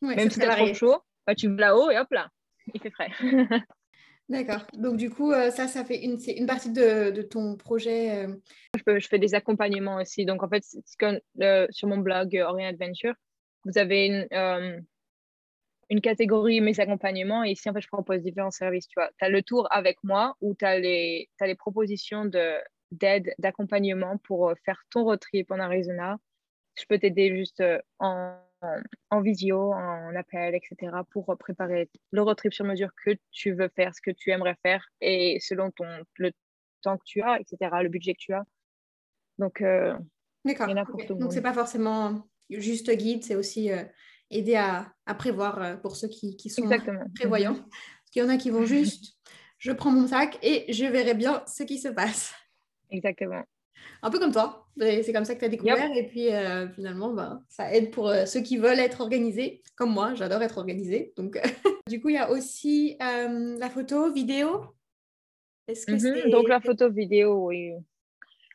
Même 0.00 0.30
si 0.30 0.40
c'est 0.40 0.48
trop 0.48 0.74
chaud, 0.74 0.96
bah, 1.26 1.34
tu 1.34 1.48
vas 1.48 1.60
là-haut 1.60 1.90
et 1.90 1.98
hop 1.98 2.10
là, 2.10 2.30
il 2.72 2.80
fait 2.80 2.90
frais. 2.90 3.10
D'accord. 4.30 4.66
Donc, 4.72 4.96
du 4.96 5.10
coup, 5.10 5.32
euh, 5.32 5.50
ça, 5.50 5.68
ça 5.68 5.84
fait 5.84 6.02
une, 6.02 6.18
c'est 6.18 6.32
une 6.32 6.46
partie 6.46 6.70
de, 6.70 7.22
ton 7.22 7.56
projet. 7.56 8.24
Euh. 8.24 8.34
Je, 8.74 8.98
je, 8.98 9.08
fais 9.08 9.18
des 9.18 9.34
accompagnements 9.34 9.96
aussi. 9.96 10.24
Donc, 10.24 10.42
en 10.42 10.48
fait, 10.48 10.64
comme, 10.98 11.18
sur 11.70 11.88
mon 11.88 11.98
blog 11.98 12.34
euh, 12.36 12.46
Orient 12.46 12.68
Adventure, 12.68 13.14
vous 13.66 13.76
avez 13.76 14.26
une, 15.90 16.00
catégorie 16.00 16.62
mes 16.62 16.80
accompagnements. 16.80 17.44
Et 17.44 17.50
ici, 17.50 17.68
en 17.68 17.74
fait, 17.74 17.82
je 17.82 17.88
propose 17.88 18.22
différents 18.22 18.50
services. 18.50 18.88
Tu 18.88 18.94
vois, 18.96 19.10
as 19.20 19.28
le 19.28 19.42
tour 19.42 19.68
avec 19.70 20.02
moi 20.02 20.36
où 20.40 20.54
tu 20.54 20.64
as 20.64 20.78
les, 20.78 21.28
les 21.40 21.54
propositions 21.54 22.24
de, 22.24 22.54
d'aide, 22.92 23.34
d'accompagnement 23.38 24.16
pour 24.18 24.54
faire 24.64 24.82
ton 24.90 25.04
road 25.04 25.20
trip 25.20 25.50
en 25.50 25.58
Arizona. 25.58 26.18
Je 26.78 26.84
peux 26.88 26.98
t'aider 26.98 27.36
juste 27.36 27.62
en 27.98 28.36
en 29.10 29.20
visio, 29.20 29.72
en 29.72 30.14
appel, 30.16 30.54
etc. 30.54 30.92
pour 31.10 31.36
préparer 31.38 31.90
le 32.10 32.22
road 32.22 32.36
trip 32.36 32.52
sur 32.52 32.64
mesure 32.64 32.90
que 33.04 33.12
tu 33.30 33.52
veux 33.52 33.68
faire, 33.68 33.94
ce 33.94 34.00
que 34.00 34.10
tu 34.10 34.30
aimerais 34.30 34.56
faire 34.62 34.86
et 35.00 35.38
selon 35.40 35.70
ton, 35.70 35.86
le 36.16 36.32
temps 36.82 36.98
que 36.98 37.04
tu 37.04 37.22
as, 37.22 37.40
etc., 37.40 37.56
le 37.82 37.88
budget 37.88 38.14
que 38.14 38.20
tu 38.20 38.32
as. 38.32 38.44
Donc, 39.38 39.60
euh, 39.60 39.96
D'accord. 40.44 40.68
Donc, 41.10 41.32
c'est 41.32 41.42
pas 41.42 41.54
forcément 41.54 42.28
juste 42.50 42.90
guide, 42.90 43.24
c'est 43.24 43.34
aussi 43.34 43.72
euh, 43.72 43.82
aider 44.30 44.56
à, 44.56 44.92
à 45.06 45.14
prévoir 45.14 45.62
euh, 45.62 45.76
pour 45.76 45.96
ceux 45.96 46.08
qui, 46.08 46.36
qui 46.36 46.50
sont 46.50 46.62
Exactement. 46.62 47.04
prévoyants. 47.14 47.54
Parce 47.54 48.10
qu'il 48.12 48.22
y 48.22 48.24
en 48.24 48.28
a 48.28 48.36
qui 48.36 48.50
vont 48.50 48.66
juste, 48.66 49.16
je 49.58 49.72
prends 49.72 49.90
mon 49.90 50.06
sac 50.06 50.38
et 50.42 50.70
je 50.72 50.84
verrai 50.84 51.14
bien 51.14 51.42
ce 51.46 51.62
qui 51.62 51.78
se 51.78 51.88
passe. 51.88 52.34
Exactement 52.90 53.44
un 54.02 54.10
peu 54.10 54.18
comme 54.18 54.32
toi. 54.32 54.66
C'est 54.78 55.12
comme 55.12 55.24
ça 55.24 55.34
que 55.34 55.40
tu 55.40 55.44
as 55.44 55.48
découvert. 55.48 55.90
Et 55.96 56.06
puis 56.06 56.32
euh, 56.32 56.68
finalement, 56.68 57.12
bah, 57.12 57.40
ça 57.48 57.72
aide 57.74 57.90
pour 57.90 58.08
euh, 58.08 58.26
ceux 58.26 58.40
qui 58.40 58.56
veulent 58.56 58.80
être 58.80 59.00
organisés, 59.00 59.62
comme 59.76 59.92
moi. 59.92 60.14
J'adore 60.14 60.42
être 60.42 60.58
organisée. 60.58 61.12
Donc, 61.16 61.38
du 61.88 62.00
coup, 62.00 62.08
il 62.08 62.16
y 62.16 62.18
a 62.18 62.30
aussi 62.30 62.96
euh, 63.02 63.56
la 63.58 63.70
photo, 63.70 64.12
vidéo. 64.12 64.66
Est-ce 65.68 65.86
que 65.86 65.92
mhm. 65.92 66.30
Donc, 66.30 66.48
la 66.48 66.60
photo, 66.60 66.90
vidéo, 66.90 67.46
oui. 67.46 67.72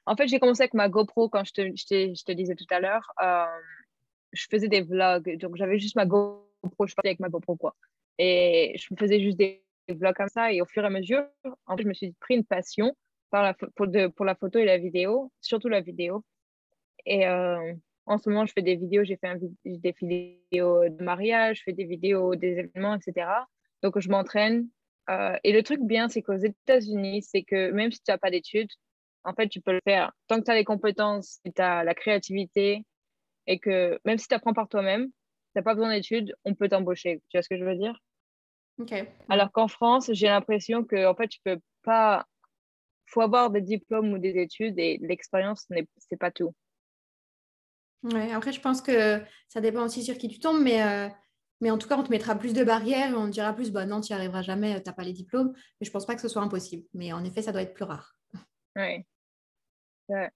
En 0.05 0.15
fait, 0.15 0.27
j'ai 0.27 0.39
commencé 0.39 0.63
avec 0.63 0.73
ma 0.73 0.89
GoPro 0.89 1.29
quand 1.29 1.43
je 1.43 1.53
te, 1.53 1.61
je 1.75 2.23
te, 2.23 2.31
disais 2.31 2.55
tout 2.55 2.67
à 2.69 2.79
l'heure. 2.79 3.11
je 4.31 4.45
faisais 4.51 4.67
des 4.67 4.81
vlogs. 4.81 5.37
Donc, 5.37 5.55
j'avais 5.55 5.79
juste 5.79 5.95
ma 5.95 6.05
GoPro. 6.05 6.85
Je 6.85 6.95
partais 6.95 7.09
avec 7.09 7.19
ma 7.19 7.29
GoPro, 7.29 7.55
quoi. 7.55 7.75
Et 8.17 8.75
je 8.77 8.93
faisais 8.99 9.19
juste 9.19 9.37
des 9.37 9.63
vlogs 9.87 10.15
comme 10.15 10.29
ça. 10.29 10.51
Et 10.51 10.61
au 10.61 10.65
fur 10.65 10.83
et 10.83 10.87
à 10.87 10.89
mesure, 10.89 11.25
en 11.65 11.77
fait, 11.77 11.83
je 11.83 11.87
me 11.87 11.93
suis 11.93 12.11
pris 12.19 12.35
une 12.35 12.45
passion 12.45 12.93
la, 13.31 13.53
pour, 13.53 13.87
de, 13.87 14.07
pour 14.07 14.25
la 14.25 14.35
photo 14.35 14.59
et 14.59 14.65
la 14.65 14.77
vidéo, 14.77 15.31
surtout 15.41 15.69
la 15.69 15.81
vidéo. 15.81 16.23
Et 17.05 17.27
euh, 17.27 17.73
en 18.05 18.17
ce 18.17 18.29
moment, 18.29 18.45
je 18.45 18.53
fais 18.53 18.61
des 18.61 18.75
vidéos, 18.75 19.03
j'ai 19.03 19.17
fait 19.17 19.37
des 19.63 20.39
vidéos 20.51 20.89
de 20.89 21.03
mariage, 21.03 21.59
je 21.59 21.63
fais 21.63 21.73
des 21.73 21.85
vidéos 21.85 22.35
des 22.35 22.59
événements, 22.59 22.95
etc. 22.95 23.27
Donc, 23.83 23.99
je 23.99 24.09
m'entraîne. 24.09 24.67
Euh, 25.09 25.37
et 25.43 25.53
le 25.53 25.63
truc 25.63 25.81
bien, 25.81 26.09
c'est 26.09 26.21
qu'aux 26.21 26.37
États-Unis, 26.37 27.23
c'est 27.23 27.43
que 27.43 27.71
même 27.71 27.91
si 27.91 28.01
tu 28.01 28.11
n'as 28.11 28.17
pas 28.17 28.31
d'études, 28.31 28.69
en 29.23 29.33
fait, 29.33 29.47
tu 29.47 29.61
peux 29.61 29.73
le 29.73 29.81
faire. 29.83 30.11
Tant 30.27 30.39
que 30.39 30.45
tu 30.45 30.51
as 30.51 30.55
les 30.55 30.63
compétences, 30.63 31.39
tu 31.43 31.61
as 31.61 31.83
la 31.83 31.93
créativité, 31.93 32.85
et 33.47 33.59
que 33.59 33.99
même 34.05 34.17
si 34.17 34.27
tu 34.27 34.35
apprends 34.35 34.53
par 34.53 34.69
toi-même, 34.69 35.07
tu 35.07 35.11
n'as 35.55 35.63
pas 35.63 35.73
besoin 35.73 35.93
d'études, 35.93 36.35
on 36.45 36.53
peut 36.53 36.69
t'embaucher. 36.69 37.21
Tu 37.29 37.37
vois 37.37 37.41
ce 37.41 37.49
que 37.49 37.57
je 37.57 37.65
veux 37.65 37.75
dire? 37.75 37.99
Ok. 38.79 38.93
Alors 39.27 39.51
qu'en 39.51 39.67
France, 39.67 40.09
j'ai 40.13 40.27
l'impression 40.27 40.83
que 40.83 41.05
en 41.05 41.15
fait, 41.15 41.27
tu 41.27 41.39
peux 41.43 41.59
pas 41.83 42.25
faut 43.09 43.21
avoir 43.21 43.49
des 43.49 43.61
diplômes 43.61 44.13
ou 44.13 44.17
des 44.17 44.37
études 44.39 44.77
et 44.77 44.99
l'expérience, 45.01 45.67
c'est 45.97 46.17
pas 46.17 46.31
tout. 46.31 46.53
Ouais, 48.03 48.31
après, 48.31 48.53
je 48.53 48.61
pense 48.61 48.81
que 48.81 49.21
ça 49.49 49.59
dépend 49.59 49.83
aussi 49.83 50.03
sur 50.03 50.17
qui 50.17 50.29
tu 50.29 50.39
tombes, 50.39 50.61
mais, 50.61 50.81
euh, 50.81 51.09
mais 51.59 51.69
en 51.69 51.77
tout 51.77 51.89
cas, 51.89 51.97
on 51.97 52.03
te 52.03 52.11
mettra 52.11 52.35
plus 52.35 52.53
de 52.53 52.63
barrières 52.63 53.11
et 53.11 53.15
on 53.15 53.25
te 53.25 53.31
dira 53.31 53.53
plus, 53.53 53.71
bah 53.71 53.85
non, 53.85 53.99
tu 53.99 54.13
n'y 54.13 54.17
arriveras 54.17 54.41
jamais, 54.41 54.81
tu 54.81 54.89
n'as 54.89 54.93
pas 54.93 55.03
les 55.03 55.13
diplômes. 55.13 55.51
Mais 55.79 55.85
je 55.85 55.91
pense 55.91 56.05
pas 56.05 56.15
que 56.15 56.21
ce 56.21 56.29
soit 56.29 56.41
impossible. 56.41 56.85
Mais 56.93 57.11
en 57.11 57.23
effet, 57.25 57.41
ça 57.41 57.51
doit 57.51 57.61
être 57.61 57.73
plus 57.73 57.83
rare. 57.83 58.15
Oui. 58.75 59.05
Ouais. 60.07 60.29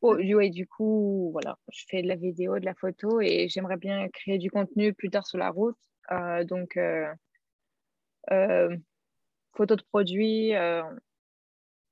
Oh, 0.00 0.16
du 0.18 0.66
coup, 0.66 1.30
voilà, 1.32 1.56
je 1.72 1.84
fais 1.88 2.02
de 2.02 2.08
la 2.08 2.16
vidéo, 2.16 2.58
de 2.58 2.64
la 2.66 2.74
photo 2.74 3.22
et 3.22 3.48
j'aimerais 3.48 3.78
bien 3.78 4.06
créer 4.10 4.36
du 4.36 4.50
contenu 4.50 4.92
plus 4.92 5.08
tard 5.08 5.26
sur 5.26 5.38
la 5.38 5.48
route. 5.48 5.78
Euh, 6.10 6.44
donc, 6.44 6.76
euh, 6.76 7.06
photos 9.54 9.78
de 9.78 9.82
produits, 9.84 10.54
euh, 10.54 10.82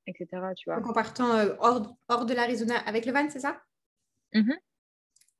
etc. 0.07 0.27
Tu 0.57 0.69
vois. 0.69 0.77
Donc 0.81 0.89
en 0.89 0.93
partant 0.93 1.37
euh, 1.37 1.55
hors, 1.59 1.97
hors, 2.09 2.27
de 2.27 2.35
l'Arizona 2.35 2.77
avec 2.87 3.07
le 3.07 3.13
van, 3.13 3.29
c'est 3.31 3.41
ça? 3.41 3.63
Mm-hmm. 4.35 4.59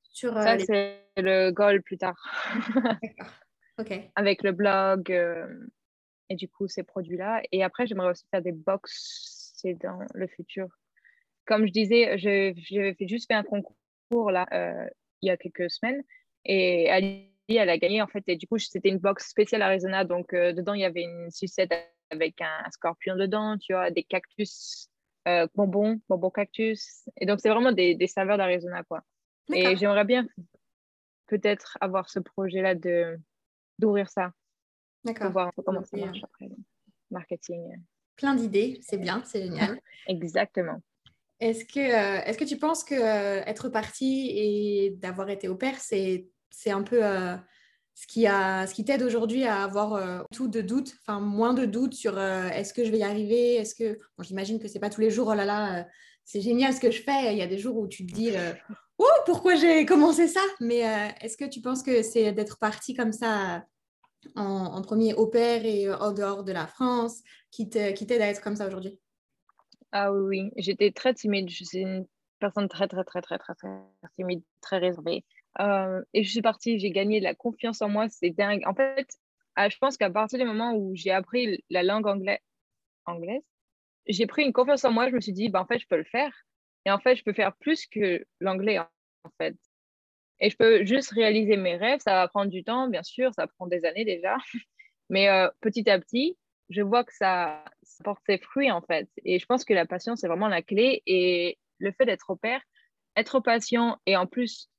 Sur, 0.03 0.37
euh, 0.37 0.43
Ça, 0.43 0.59
c'est 0.59 1.07
le 1.17 1.51
goal 1.51 1.83
plus 1.83 1.99
tard. 1.99 2.17
D'accord. 3.03 3.33
OK. 3.79 3.93
Avec 4.15 4.43
le 4.43 4.53
blog 4.53 5.11
et 6.29 6.37
du 6.37 6.49
coup 6.49 6.69
ces 6.69 6.83
produits-là. 6.83 7.43
Et 7.53 7.65
après, 7.65 7.87
j'aimerais 7.87 8.11
aussi 8.11 8.27
faire 8.31 8.43
des 8.43 8.53
box, 8.53 9.53
c'est 9.57 9.75
dans 9.75 9.99
le 10.15 10.27
futur. 10.29 10.69
Comme 11.47 11.67
je 11.67 11.73
disais, 11.73 12.19
j'avais 12.19 12.97
juste 13.01 13.27
fait 13.27 13.35
un 13.35 13.43
concours 13.43 14.31
là, 14.31 14.47
il 15.23 15.29
y 15.29 15.31
a 15.31 15.37
quelques 15.37 15.71
semaines 15.71 16.03
et 16.45 16.91
Ali, 16.91 17.33
elle 17.49 17.71
a 17.71 17.79
gagné 17.79 18.03
en 18.03 18.07
fait. 18.07 18.23
Et 18.27 18.37
du 18.37 18.47
coup, 18.47 18.59
c'était 18.59 18.91
une 18.91 18.99
box 18.99 19.31
spéciale 19.31 19.63
Arizona. 19.63 20.05
Donc, 20.05 20.33
dedans, 20.35 20.75
il 20.75 20.83
y 20.83 20.85
avait 20.85 21.03
une 21.03 21.31
sucette 21.31 21.73
avec 22.13 22.41
un, 22.41 22.71
scorpion 22.71 23.17
dedans, 23.17 23.57
tu 23.59 23.73
vois, 23.73 23.91
des 23.91 24.03
cactus, 24.03 24.89
euh, 25.27 25.47
bonbons, 25.55 26.01
bonbons 26.09 26.31
cactus. 26.31 27.09
Et 27.17 27.27
donc, 27.27 27.41
c'est 27.41 27.49
vraiment 27.49 27.73
des, 27.73 27.95
des 27.95 28.07
saveurs 28.07 28.39
d'Arizona, 28.39 28.83
quoi. 28.85 29.03
Et 29.53 29.77
j'aimerais 29.77 30.05
bien 30.05 30.27
peut-être 31.27 31.79
avoir 31.81 32.09
ce 32.09 32.21
projet-là 32.21 32.75
de 32.75 33.19
d'ouvrir 33.79 34.09
ça. 34.09 34.33
D'accord. 35.05 35.27
Pour 35.27 35.33
voir 35.33 35.53
comment 35.65 35.83
ça 35.85 35.97
marche 35.97 36.23
après, 36.23 36.49
marketing. 37.11 37.77
Plein 38.17 38.35
d'idées, 38.35 38.79
c'est 38.83 38.99
bien, 38.99 39.23
c'est 39.25 39.43
génial. 39.43 39.81
Exactement. 40.07 40.81
Est-ce 41.41 41.65
que, 41.65 41.81
euh, 41.81 42.23
est-ce 42.25 42.39
que 42.39 42.45
tu 42.45 42.57
penses 42.57 42.85
que 42.85 42.95
euh, 42.95 43.43
être 43.47 43.69
parti 43.69 44.31
et 44.33 44.91
d'avoir 44.99 45.29
été 45.29 45.49
au 45.49 45.57
père, 45.57 45.77
c'est, 45.79 46.29
c'est 46.51 46.71
un 46.71 46.85
peu 46.85 47.01
ce 47.95 48.07
qui, 48.07 48.27
qui 48.75 48.85
t'aide 48.85 49.03
aujourd'hui 49.03 49.45
à 49.45 49.63
avoir 49.63 49.95
euh, 49.95 50.23
tout 50.33 50.49
de 50.49 50.61
doute, 50.61 50.95
enfin 51.01 51.21
moins 51.21 51.55
de 51.55 51.67
doute 51.67 51.95
sur 51.95 52.19
euh, 52.19 52.49
est-ce 52.49 52.73
que 52.73 52.85
je 52.85 52.91
vais 52.91 52.99
y 52.99 53.03
arriver, 53.03 53.55
est-ce 53.57 53.75
que, 53.75 53.99
bon, 54.17 54.25
j'imagine 54.25 54.59
que 54.59 54.69
c'est 54.69 54.81
pas 54.81 54.91
tous 54.91 55.01
les 55.01 55.11
jours, 55.11 55.29
oh 55.29 55.35
là 55.35 55.45
là, 55.45 55.81
euh, 55.81 55.85
c'est 56.25 56.41
génial 56.41 56.73
ce 56.73 56.81
que 56.81 56.91
je 56.91 57.03
fais, 57.03 57.33
il 57.33 57.39
y 57.39 57.43
a 57.43 57.47
des 57.47 57.59
jours 57.59 57.77
où 57.77 57.87
tu 57.87 58.07
te 58.07 58.15
dis, 58.15 58.31
oh, 58.99 59.07
pourquoi 59.27 59.57
j'ai 59.57 59.85
commencé 59.85 60.29
ça? 60.29 60.41
Mais 60.61 60.83
est-ce 61.21 61.37
que 61.37 61.45
tu 61.45 61.61
penses 61.61 61.83
que 61.83 62.03
c'est 62.05 62.31
d'être 62.31 62.61
parti 62.61 62.95
comme 62.95 63.13
ça 63.13 63.65
en, 64.37 64.81
premier 64.83 65.15
au 65.15 65.27
père 65.27 65.65
et 65.65 65.93
en 65.93 66.13
dehors 66.13 66.45
de 66.45 66.53
la 66.53 66.69
France 66.69 67.23
qui 67.51 67.69
t'aide 67.69 68.23
à 68.23 68.29
être 68.29 68.41
comme 68.41 68.55
ça 68.55 68.69
aujourd'hui? 68.69 68.97
Ah 69.91 70.13
oui, 70.13 70.21
oui, 70.23 70.53
j'étais 70.57 70.93
très 70.93 71.13
timide, 71.13 71.51
je 71.51 71.65
suis 71.65 71.79
une 71.79 72.07
personne 72.39 72.69
très, 72.69 72.87
très, 72.87 73.03
très, 73.03 73.21
très, 73.21 73.39
très, 73.39 73.55
très 73.55 73.69
timide, 74.17 74.43
très 74.61 74.79
réservée. 74.79 75.25
Euh, 75.61 76.03
et 76.15 76.25
je 76.25 76.31
suis 76.31 76.43
partie, 76.43 76.79
j'ai 76.79 76.91
gagné 76.91 77.21
la 77.21 77.35
confiance 77.35 77.83
en 77.83 77.89
moi, 77.89 78.09
c'est 78.09 78.31
dingue. 78.31 78.63
En 78.67 78.75
fait, 78.75 79.09
ah, 79.57 79.69
je 79.69 79.77
pense 79.79 79.97
qu'à 79.97 80.11
partir 80.11 80.39
du 80.39 80.45
moment 80.45 80.75
où 80.75 80.95
j'ai 80.95 81.11
appris 81.11 81.63
la 81.71 81.83
langue 81.83 82.07
anglaise, 82.07 83.43
j'ai 84.07 84.27
pris 84.27 84.45
une 84.45 84.53
confiance 84.53 84.85
en 84.85 84.93
moi, 84.93 85.09
je 85.09 85.15
me 85.15 85.21
suis 85.21 85.33
dit, 85.33 85.49
bah, 85.49 85.61
en 85.61 85.67
fait, 85.67 85.79
je 85.79 85.87
peux 85.87 85.97
le 85.97 86.05
faire. 86.05 86.33
Et 86.85 86.91
en 86.91 86.99
fait, 86.99 87.17
je 87.17 87.23
peux 87.23 87.33
faire 87.33 87.55
plus 87.57 87.87
que 87.87 88.25
l'anglais, 88.41 88.79
en 88.79 89.31
fait. 89.39 89.57
Et 90.41 90.51
je 90.51 90.57
peux 90.57 90.85
juste 90.85 91.11
réaliser 91.13 91.57
mes 91.57 91.77
rêves. 91.77 92.01
Ça 92.01 92.15
va 92.15 92.29
prendre 92.29 92.51
du 92.51 92.65
temps, 92.65 92.89
bien 92.89 93.03
sûr, 93.03 93.33
ça 93.35 93.47
prend 93.47 93.67
des 93.67 93.85
années 93.85 94.05
déjà. 94.05 94.37
Mais 95.11 95.29
euh, 95.29 95.49
petit 95.61 95.89
à 95.91 95.99
petit, 96.01 96.37
je 96.71 96.83
vois 96.83 97.05
que 97.05 97.15
ça, 97.15 97.65
porte 98.03 98.23
ses 98.27 98.39
fruits, 98.39 98.71
en 98.71 98.81
fait. 98.81 99.09
Et 99.25 99.39
je 99.39 99.47
pense 99.47 99.65
que 99.65 99.75
la 99.75 99.87
patience, 99.87 100.21
c'est 100.21 100.29
vraiment 100.29 100.49
la 100.49 100.63
clé. 100.63 101.03
Et 101.07 101.59
le 101.79 101.93
fait 101.93 102.07
d'être 102.07 102.31
au 102.31 102.37
père, 102.37 102.63
être 103.17 103.41
patient 103.41 103.99
et 104.07 104.17
en 104.17 104.27
plus 104.27 104.72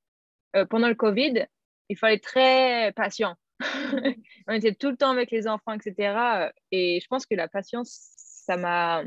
euh, 0.56 0.66
pendant 0.66 0.88
le 0.88 0.96
Covid, 0.96 1.46
il 1.90 1.98
fallait 1.98 2.16
être 2.16 2.24
très 2.24 2.92
patient. 2.94 3.36
on 4.48 4.54
était 4.54 4.74
tout 4.74 4.90
le 4.90 4.98
temps 4.98 5.12
avec 5.12 5.32
les 5.32 5.48
enfants, 5.48 5.74
etc. 5.74 6.52
Et 6.72 7.00
je 7.02 7.08
pense 7.08 7.26
que 7.26 7.36
la 7.36 7.48
patience, 7.48 8.12
ça 8.18 8.58
m'a. 8.58 9.04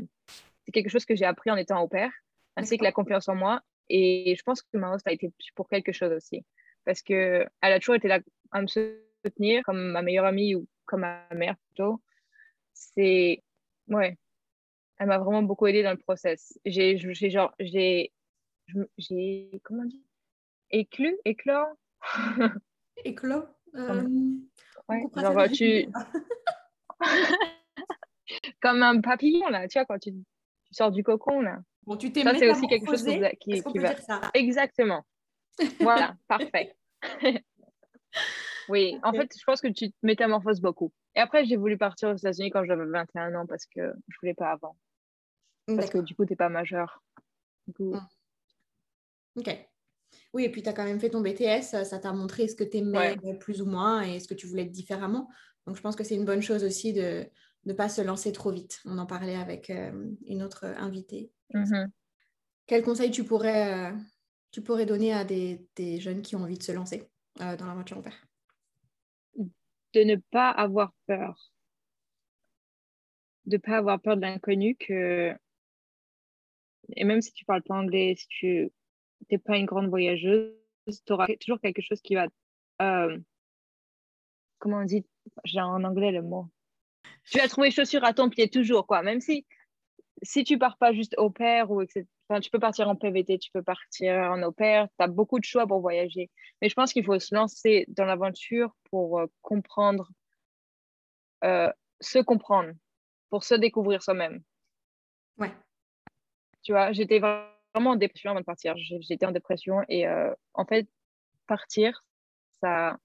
C'est 0.65 0.71
quelque 0.71 0.89
chose 0.89 1.05
que 1.05 1.15
j'ai 1.15 1.25
appris 1.25 1.49
en 1.49 1.55
étant 1.55 1.81
au 1.81 1.87
père, 1.87 2.11
ainsi 2.55 2.77
que 2.77 2.83
la 2.83 2.91
confiance 2.91 3.29
en 3.29 3.35
moi. 3.35 3.61
Et 3.89 4.35
je 4.37 4.43
pense 4.43 4.61
que 4.61 4.77
ma 4.77 4.93
host 4.93 5.07
a 5.07 5.13
été 5.13 5.31
pour 5.55 5.69
quelque 5.69 5.93
chose 5.93 6.11
aussi. 6.11 6.45
Parce 6.83 7.01
qu'elle 7.01 7.49
a 7.61 7.79
toujours 7.79 7.95
été 7.95 8.07
là 8.07 8.19
à 8.51 8.61
me 8.61 8.67
soutenir 8.67 9.63
comme 9.63 9.91
ma 9.91 10.01
meilleure 10.01 10.25
amie 10.25 10.55
ou 10.55 10.67
comme 10.85 11.01
ma 11.01 11.25
mère 11.33 11.55
plutôt. 11.67 12.01
C'est. 12.73 13.43
Ouais. 13.87 14.17
Elle 14.99 15.07
m'a 15.07 15.19
vraiment 15.19 15.43
beaucoup 15.43 15.67
aidé 15.67 15.83
dans 15.83 15.91
le 15.91 15.97
process. 15.97 16.59
J'ai. 16.65 16.97
J'ai. 16.97 18.11
J'ai. 18.97 19.61
Comment 19.63 19.83
on 19.83 20.06
dit 20.71 20.79
Éclu 20.79 21.17
Éclore 21.25 21.67
Éclos 23.03 23.45
euh, 23.75 24.07
Ouais, 24.89 25.03
genre 25.15 25.49
tu. 25.51 25.87
comme 28.61 28.83
un 28.83 29.01
papillon, 29.01 29.49
là, 29.49 29.67
tu 29.67 29.77
vois, 29.77 29.85
quand 29.85 29.99
tu, 29.99 30.11
tu 30.13 30.73
sors 30.73 30.91
du 30.91 31.03
cocon, 31.03 31.41
là. 31.41 31.59
Bon, 31.85 31.97
tu 31.97 32.11
t'es 32.11 32.23
Ça, 32.23 32.35
c'est 32.35 32.49
aussi 32.49 32.67
quelque 32.67 32.87
chose 32.87 33.05
qui, 33.39 33.63
qui 33.63 33.79
va. 33.79 33.95
Ça? 33.97 34.21
Exactement. 34.33 35.05
voilà, 35.79 36.15
parfait. 36.27 36.75
oui, 38.69 38.97
en 39.03 39.13
fait, 39.13 39.31
je 39.37 39.43
pense 39.45 39.61
que 39.61 39.67
tu 39.67 39.91
te 39.91 39.97
métamorphoses 40.03 40.61
beaucoup. 40.61 40.91
Et 41.15 41.19
après, 41.19 41.45
j'ai 41.45 41.55
voulu 41.55 41.77
partir 41.77 42.09
aux 42.09 42.15
États-Unis 42.15 42.51
quand 42.51 42.63
j'avais 42.65 42.85
21 42.85 43.35
ans 43.35 43.45
parce 43.45 43.65
que 43.65 43.93
je 44.07 44.17
voulais 44.21 44.33
pas 44.33 44.51
avant. 44.51 44.77
Parce 45.67 45.89
que 45.89 45.97
du 45.97 46.15
coup, 46.15 46.25
tu 46.25 46.33
n'es 46.33 46.37
pas 46.37 46.49
majeur. 46.49 47.03
Hmm. 47.79 47.97
Ok. 49.35 49.67
Oui, 50.33 50.43
et 50.43 50.51
puis 50.51 50.61
tu 50.61 50.69
as 50.69 50.73
quand 50.73 50.83
même 50.83 50.99
fait 50.99 51.09
ton 51.09 51.21
BTS, 51.21 51.83
ça 51.83 51.99
t'a 51.99 52.11
montré 52.13 52.47
ce 52.47 52.55
que 52.55 52.63
tu 52.63 52.77
aimais 52.77 53.17
plus 53.39 53.61
ou 53.61 53.65
moins 53.65 54.01
et 54.01 54.19
ce 54.19 54.27
que 54.27 54.33
tu 54.33 54.47
voulais 54.47 54.63
être 54.63 54.71
différemment. 54.71 55.29
Donc, 55.65 55.75
je 55.75 55.81
pense 55.81 55.95
que 55.95 56.03
c'est 56.03 56.15
une 56.15 56.25
bonne 56.25 56.41
chose 56.41 56.63
aussi 56.63 56.93
de 56.93 57.25
ne 57.65 57.73
pas 57.73 57.89
se 57.89 58.01
lancer 58.01 58.31
trop 58.31 58.51
vite. 58.51 58.81
On 58.85 58.97
en 58.97 59.05
parlait 59.05 59.35
avec 59.35 59.69
euh, 59.69 59.91
une 60.25 60.41
autre 60.41 60.65
invitée. 60.65 61.31
Mm-hmm. 61.53 61.89
Quel 62.65 62.83
conseil 62.83 63.11
tu 63.11 63.23
pourrais, 63.23 63.91
euh, 63.91 63.97
tu 64.51 64.61
pourrais 64.61 64.85
donner 64.85 65.13
à 65.13 65.23
des, 65.23 65.65
des, 65.75 65.99
jeunes 65.99 66.21
qui 66.21 66.35
ont 66.35 66.41
envie 66.43 66.57
de 66.57 66.63
se 66.63 66.71
lancer 66.71 67.09
euh, 67.41 67.55
dans 67.57 67.65
l'aventure 67.65 67.97
en 67.97 68.01
père 68.01 68.27
De 69.35 70.03
ne 70.03 70.15
pas 70.31 70.49
avoir 70.49 70.93
peur. 71.05 71.51
De 73.45 73.55
ne 73.55 73.61
pas 73.61 73.77
avoir 73.77 74.01
peur 74.01 74.15
de 74.15 74.21
l'inconnu. 74.21 74.75
Que... 74.75 75.33
Et 76.95 77.03
même 77.03 77.21
si 77.21 77.33
tu 77.33 77.45
parles 77.45 77.63
pas 77.63 77.75
anglais, 77.75 78.15
si 78.17 78.27
tu 78.27 78.71
n'es 79.31 79.37
pas 79.37 79.57
une 79.57 79.65
grande 79.65 79.89
voyageuse, 79.89 80.53
tu 80.87 81.13
auras 81.13 81.27
toujours 81.39 81.59
quelque 81.59 81.81
chose 81.81 82.01
qui 82.01 82.15
va... 82.15 82.27
comment 84.59 84.77
on 84.77 84.85
dit 84.85 85.05
J'ai 85.43 85.61
en 85.61 85.83
anglais 85.83 86.11
le 86.11 86.21
mot 86.21 86.49
tu 87.29 87.39
vas 87.39 87.47
trouver 87.47 87.71
chaussures 87.71 88.03
à 88.03 88.13
ton 88.13 88.29
pied 88.29 88.49
toujours, 88.49 88.87
quoi. 88.87 89.01
Même 89.01 89.21
si, 89.21 89.45
si 90.23 90.43
tu 90.43 90.57
pars 90.57 90.77
pas 90.77 90.93
juste 90.93 91.15
au 91.17 91.29
pair 91.29 91.69
ou 91.71 91.81
etc. 91.81 92.05
Enfin, 92.29 92.41
tu 92.41 92.49
peux 92.49 92.59
partir 92.59 92.89
en 92.89 92.95
PVT, 92.95 93.37
tu 93.39 93.51
peux 93.51 93.63
partir 93.63 94.15
en 94.15 94.41
au 94.43 94.51
pair, 94.51 94.87
tu 94.97 95.03
as 95.03 95.07
beaucoup 95.07 95.39
de 95.39 95.45
choix 95.45 95.65
pour 95.65 95.79
voyager. 95.79 96.29
Mais 96.61 96.67
je 96.67 96.73
pense 96.73 96.91
qu'il 96.91 97.05
faut 97.05 97.19
se 97.19 97.33
lancer 97.33 97.85
dans 97.87 98.03
l'aventure 98.05 98.75
pour 98.89 99.19
euh, 99.19 99.27
comprendre, 99.41 100.09
euh, 101.45 101.71
se 102.01 102.19
comprendre, 102.19 102.73
pour 103.29 103.45
se 103.45 103.55
découvrir 103.55 104.03
soi-même. 104.03 104.41
Ouais. 105.37 105.51
Tu 106.63 106.73
vois, 106.73 106.91
j'étais 106.91 107.19
vraiment 107.19 107.47
en 107.85 107.95
dépression 107.95 108.31
avant 108.31 108.39
de 108.39 108.45
partir. 108.45 108.75
J'étais 108.77 109.25
en 109.25 109.31
dépression 109.31 109.81
et 109.89 110.07
euh, 110.07 110.33
en 110.53 110.65
fait, 110.65 110.87
partir, 111.47 112.03
ça, 112.61 112.97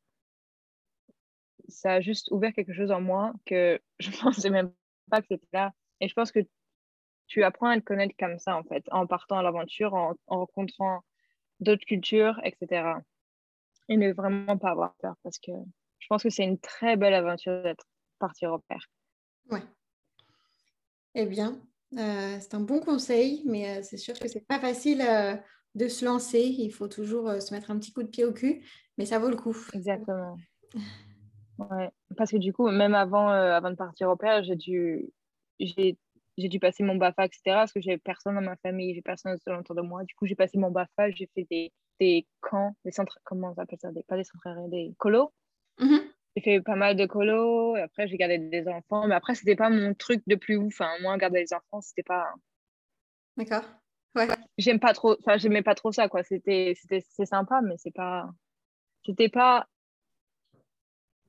ça 1.69 1.95
a 1.95 2.01
juste 2.01 2.31
ouvert 2.31 2.53
quelque 2.53 2.73
chose 2.73 2.91
en 2.91 3.01
moi 3.01 3.33
que 3.47 3.81
je 3.99 4.11
ne 4.11 4.17
pensais 4.21 4.51
même 4.51 4.73
pas 5.11 5.21
que 5.21 5.29
c'était 5.29 5.47
là. 5.53 5.73
Et 6.01 6.09
je 6.09 6.15
pense 6.15 6.33
que 6.33 6.41
tu 7.27 7.45
apprends 7.45 7.69
à 7.69 7.77
le 7.77 7.83
connaître 7.83 8.15
comme 8.19 8.39
ça, 8.39 8.57
en 8.57 8.65
fait, 8.65 8.85
en 8.91 9.07
partant 9.07 9.39
à 9.39 9.43
l'aventure, 9.43 9.95
en, 9.95 10.15
rencontrant 10.27 11.03
d'autres 11.61 11.85
cultures, 11.85 12.41
etc. 12.45 12.95
Et 13.89 13.97
ne 13.97 14.13
vraiment 14.13 14.59
pas 14.59 14.71
avoir 14.71 14.95
peur 14.97 15.15
parce 15.23 15.39
que 15.39 15.53
je 15.99 16.07
pense 16.09 16.23
que 16.23 16.31
c'est 16.31 16.45
une 16.45 16.59
très 16.59 16.97
belle 16.97 17.15
aventure 17.15 17.63
d'être 17.63 17.87
parti 18.19 18.47
au 18.47 18.59
père. 18.59 18.89
Ouais. 19.51 19.63
Eh 21.15 21.27
bien, 21.27 21.61
euh, 21.99 22.39
c'est 22.41 22.55
un 22.55 22.61
bon 22.61 22.81
conseil, 22.81 23.43
mais 23.47 23.79
euh, 23.79 23.83
c'est 23.83 23.97
sûr 23.97 24.19
que 24.19 24.29
c'est 24.29 24.47
pas 24.47 24.59
facile 24.59 25.03
euh, 25.03 25.37
de 25.75 25.89
se 25.89 26.05
lancer. 26.05 26.41
Il 26.41 26.73
faut 26.73 26.89
toujours 26.89 27.31
se 27.41 27.53
mettre 27.53 27.71
un 27.71 27.79
petit 27.79 27.93
coup 27.93 28.03
de 28.03 28.09
pied 28.09 28.25
au 28.25 28.33
cul, 28.33 28.65
mais 28.99 29.05
ça 29.05 29.19
vaut 29.19 29.29
le 29.29 29.37
coup. 29.37 29.57
Exactement. 29.75 30.37
Ouais, 31.59 31.91
parce 32.17 32.33
que 32.33 32.39
du 32.39 32.53
coup, 32.53 32.69
même 32.71 32.95
avant, 32.95 33.29
avant 33.29 33.71
de 33.71 33.77
partir 33.77 34.09
au 34.09 34.17
père, 34.17 34.43
j'ai 34.43 34.57
dû, 34.57 35.13
j'ai, 35.61 35.97
j'ai 36.37 36.49
dû 36.49 36.59
passer 36.59 36.83
mon 36.83 36.97
BAFA, 36.97 37.27
etc. 37.27 37.41
Parce 37.47 37.73
que 37.73 37.81
j'ai 37.81 37.99
personne 37.99 38.35
dans 38.35 38.41
ma 38.41 38.57
famille, 38.57 38.95
j'ai 38.95 39.03
personne 39.03 39.39
autour 39.47 39.77
de 39.77 39.83
moi. 39.83 40.03
Du 40.03 40.15
coup, 40.15 40.27
j'ai 40.27 40.35
passé 40.35 40.59
mon 40.59 40.73
BAFA, 40.73 41.11
j'ai 41.11 41.31
fait 41.35 41.47
des, 41.51 41.71
des 42.01 42.27
camps, 42.41 42.75
des 42.85 42.91
centres, 42.91 43.19
comment 43.23 43.55
on 43.57 43.61
appelle 43.61 43.79
ça? 43.81 43.93
Des, 43.93 44.03
Pas 44.03 44.17
des 44.17 44.25
centres 44.25 44.69
des 44.71 44.93
colos. 44.99 45.33
Mm-hmm. 45.79 46.12
J'ai 46.35 46.43
fait 46.43 46.61
pas 46.61 46.77
mal 46.77 46.97
de 46.97 47.05
colos, 47.05 47.77
et 47.77 47.81
après, 47.81 48.07
j'ai 48.09 48.17
gardé 48.17 48.39
des 48.39 48.67
enfants. 48.69 49.07
Mais 49.07 49.15
après, 49.15 49.35
c'était 49.35 49.57
pas 49.57 49.69
mon 49.69 49.95
truc 49.95 50.23
de 50.27 50.35
plus 50.35 50.57
ouf. 50.57 50.81
Enfin, 50.81 50.91
moi, 51.03 51.17
garder 51.19 51.41
les 51.41 51.53
enfants, 51.53 51.81
c'était 51.81 52.03
pas. 52.03 52.33
D'accord. 53.37 53.65
Ouais. 54.15 54.29
J'aime 54.59 54.81
pas 54.81 54.93
trop, 54.93 55.17
enfin, 55.21 55.37
j'aimais 55.39 55.63
pas 55.63 55.75
trop 55.75 55.93
ça, 55.93 56.09
quoi. 56.09 56.23
C'était, 56.23 56.75
c'était, 56.81 57.05
c'est 57.11 57.27
sympa, 57.27 57.61
mais 57.63 57.75
c'est 57.79 57.95
pas. 57.95 58.31
C'était 59.05 59.29
pas 59.29 59.67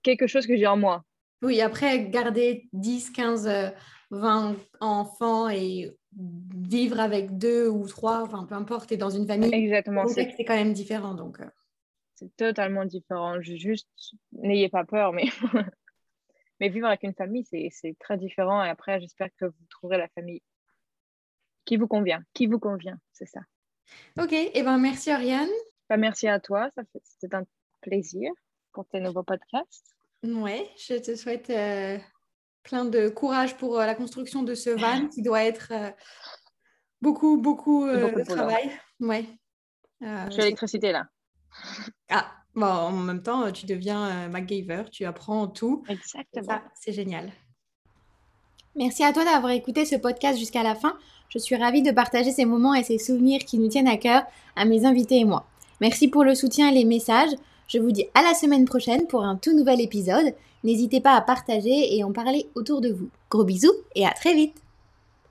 quelque 0.04 0.28
chose 0.28 0.46
que 0.48 0.56
j'ai 0.56 0.68
en 0.68 0.78
moi. 0.78 1.04
Oui, 1.42 1.60
après, 1.60 2.08
garder 2.10 2.70
10, 2.74 3.10
15, 3.12 3.74
20 4.12 4.56
enfants 4.80 5.50
et 5.50 5.98
vivre 6.16 7.00
avec 7.00 7.38
deux 7.38 7.68
ou 7.68 7.88
trois, 7.88 8.22
enfin 8.22 8.46
peu 8.46 8.56
importe, 8.56 8.92
et 8.92 8.98
dans 8.98 9.10
une 9.10 9.28
famille, 9.28 9.54
Exactement, 9.54 10.08
c'est 10.08 10.28
quand 10.46 10.56
même 10.56 10.74
différent. 10.74 11.16
Donc, 11.16 11.40
euh. 11.42 11.46
C'est 12.24 12.36
totalement 12.38 12.86
différent. 12.86 13.42
Juste, 13.42 13.90
n'ayez 14.32 14.70
pas 14.70 14.86
peur, 14.86 15.14
mais 15.14 15.26
mais 16.60 16.70
vivre 16.70 16.88
avec 16.88 17.04
une 17.04 17.14
famille, 17.14 17.46
c'est 17.46 17.96
très 18.00 18.18
différent. 18.18 18.64
Et 18.64 18.70
après, 18.70 19.00
j'espère 19.00 19.30
que 19.40 19.46
vous 19.46 19.66
trouverez 19.70 19.98
la 19.98 20.08
famille 20.10 20.42
qui 21.66 21.78
vous 21.78 21.88
convient, 21.88 22.22
qui 22.34 22.48
vous 22.48 22.60
convient, 22.60 22.98
c'est 23.12 23.26
ça. 23.26 23.42
Ok, 24.20 24.34
et 24.34 24.52
eh 24.54 24.64
ben 24.64 24.78
merci 24.78 25.12
Ariane. 25.12 25.50
Bah, 25.90 25.98
merci 25.98 26.28
à 26.28 26.40
toi, 26.40 26.70
c'était 27.04 27.36
un 27.36 27.44
plaisir 27.82 28.32
pour 28.72 28.88
tes 28.88 29.00
nouveaux 29.00 29.24
podcasts. 29.24 29.96
Ouais, 30.24 30.70
je 30.78 30.96
te 30.96 31.16
souhaite 31.16 31.50
euh, 31.50 31.98
plein 32.64 32.86
de 32.86 33.10
courage 33.10 33.58
pour 33.58 33.80
euh, 33.80 33.86
la 33.86 33.94
construction 33.94 34.44
de 34.44 34.56
ce 34.56 34.70
van 34.70 35.08
qui 35.10 35.22
doit 35.22 35.44
être 35.44 35.72
euh, 35.72 35.92
beaucoup, 37.02 37.38
beaucoup, 37.38 37.86
de 37.86 38.24
travail. 38.24 38.72
Ouais. 39.00 39.26
J'ai 40.02 40.38
l'électricité 40.38 40.92
là. 40.92 41.08
Ah, 42.10 42.32
bon, 42.56 42.66
en 42.66 42.92
même 42.92 43.24
temps, 43.24 43.52
tu 43.52 43.66
deviens 43.66 44.28
MacGyver, 44.30 44.84
tu 44.92 45.06
apprends 45.06 45.48
tout. 45.48 45.84
Exactement. 45.88 46.60
C'est 46.76 46.94
génial. 46.94 47.32
Merci 48.76 49.04
à 49.04 49.14
toi 49.14 49.24
d'avoir 49.24 49.52
écouté 49.52 49.86
ce 49.86 49.96
podcast 49.96 50.40
jusqu'à 50.40 50.64
la 50.64 50.74
fin. 50.74 50.98
Je 51.30 51.38
suis 51.38 51.56
ravie 51.56 51.84
de 51.84 51.92
partager 51.92 52.32
ces 52.32 52.46
moments 52.46 52.74
et 52.74 52.84
ces 52.84 52.98
souvenirs 52.98 53.42
qui 53.46 53.60
nous 53.60 53.68
tiennent 53.68 53.88
à 53.88 53.98
cœur 53.98 54.24
à 54.56 54.66
mes 54.66 54.86
invités 54.86 55.20
et 55.20 55.26
moi. 55.26 55.46
Merci 55.80 56.08
pour 56.08 56.24
le 56.24 56.36
soutien 56.36 56.70
et 56.70 56.74
les 56.74 56.86
messages. 56.86 57.32
Je 57.68 57.80
vous 57.80 57.92
dis 57.92 58.08
à 58.14 58.22
la 58.24 58.34
semaine 58.34 58.66
prochaine 58.66 59.08
pour 59.08 59.24
un 59.24 59.36
tout 59.36 59.56
nouvel 59.56 59.82
épisode. 59.82 60.34
N'hésitez 60.64 61.02
pas 61.02 61.16
à 61.16 61.22
partager 61.22 61.96
et 61.96 62.04
en 62.04 62.12
parler 62.12 62.48
autour 62.56 62.82
de 62.82 62.92
vous. 62.92 63.10
Gros 63.30 63.44
bisous 63.44 63.74
et 63.96 64.06
à 64.06 64.12
très 64.12 64.34
vite 64.34 64.63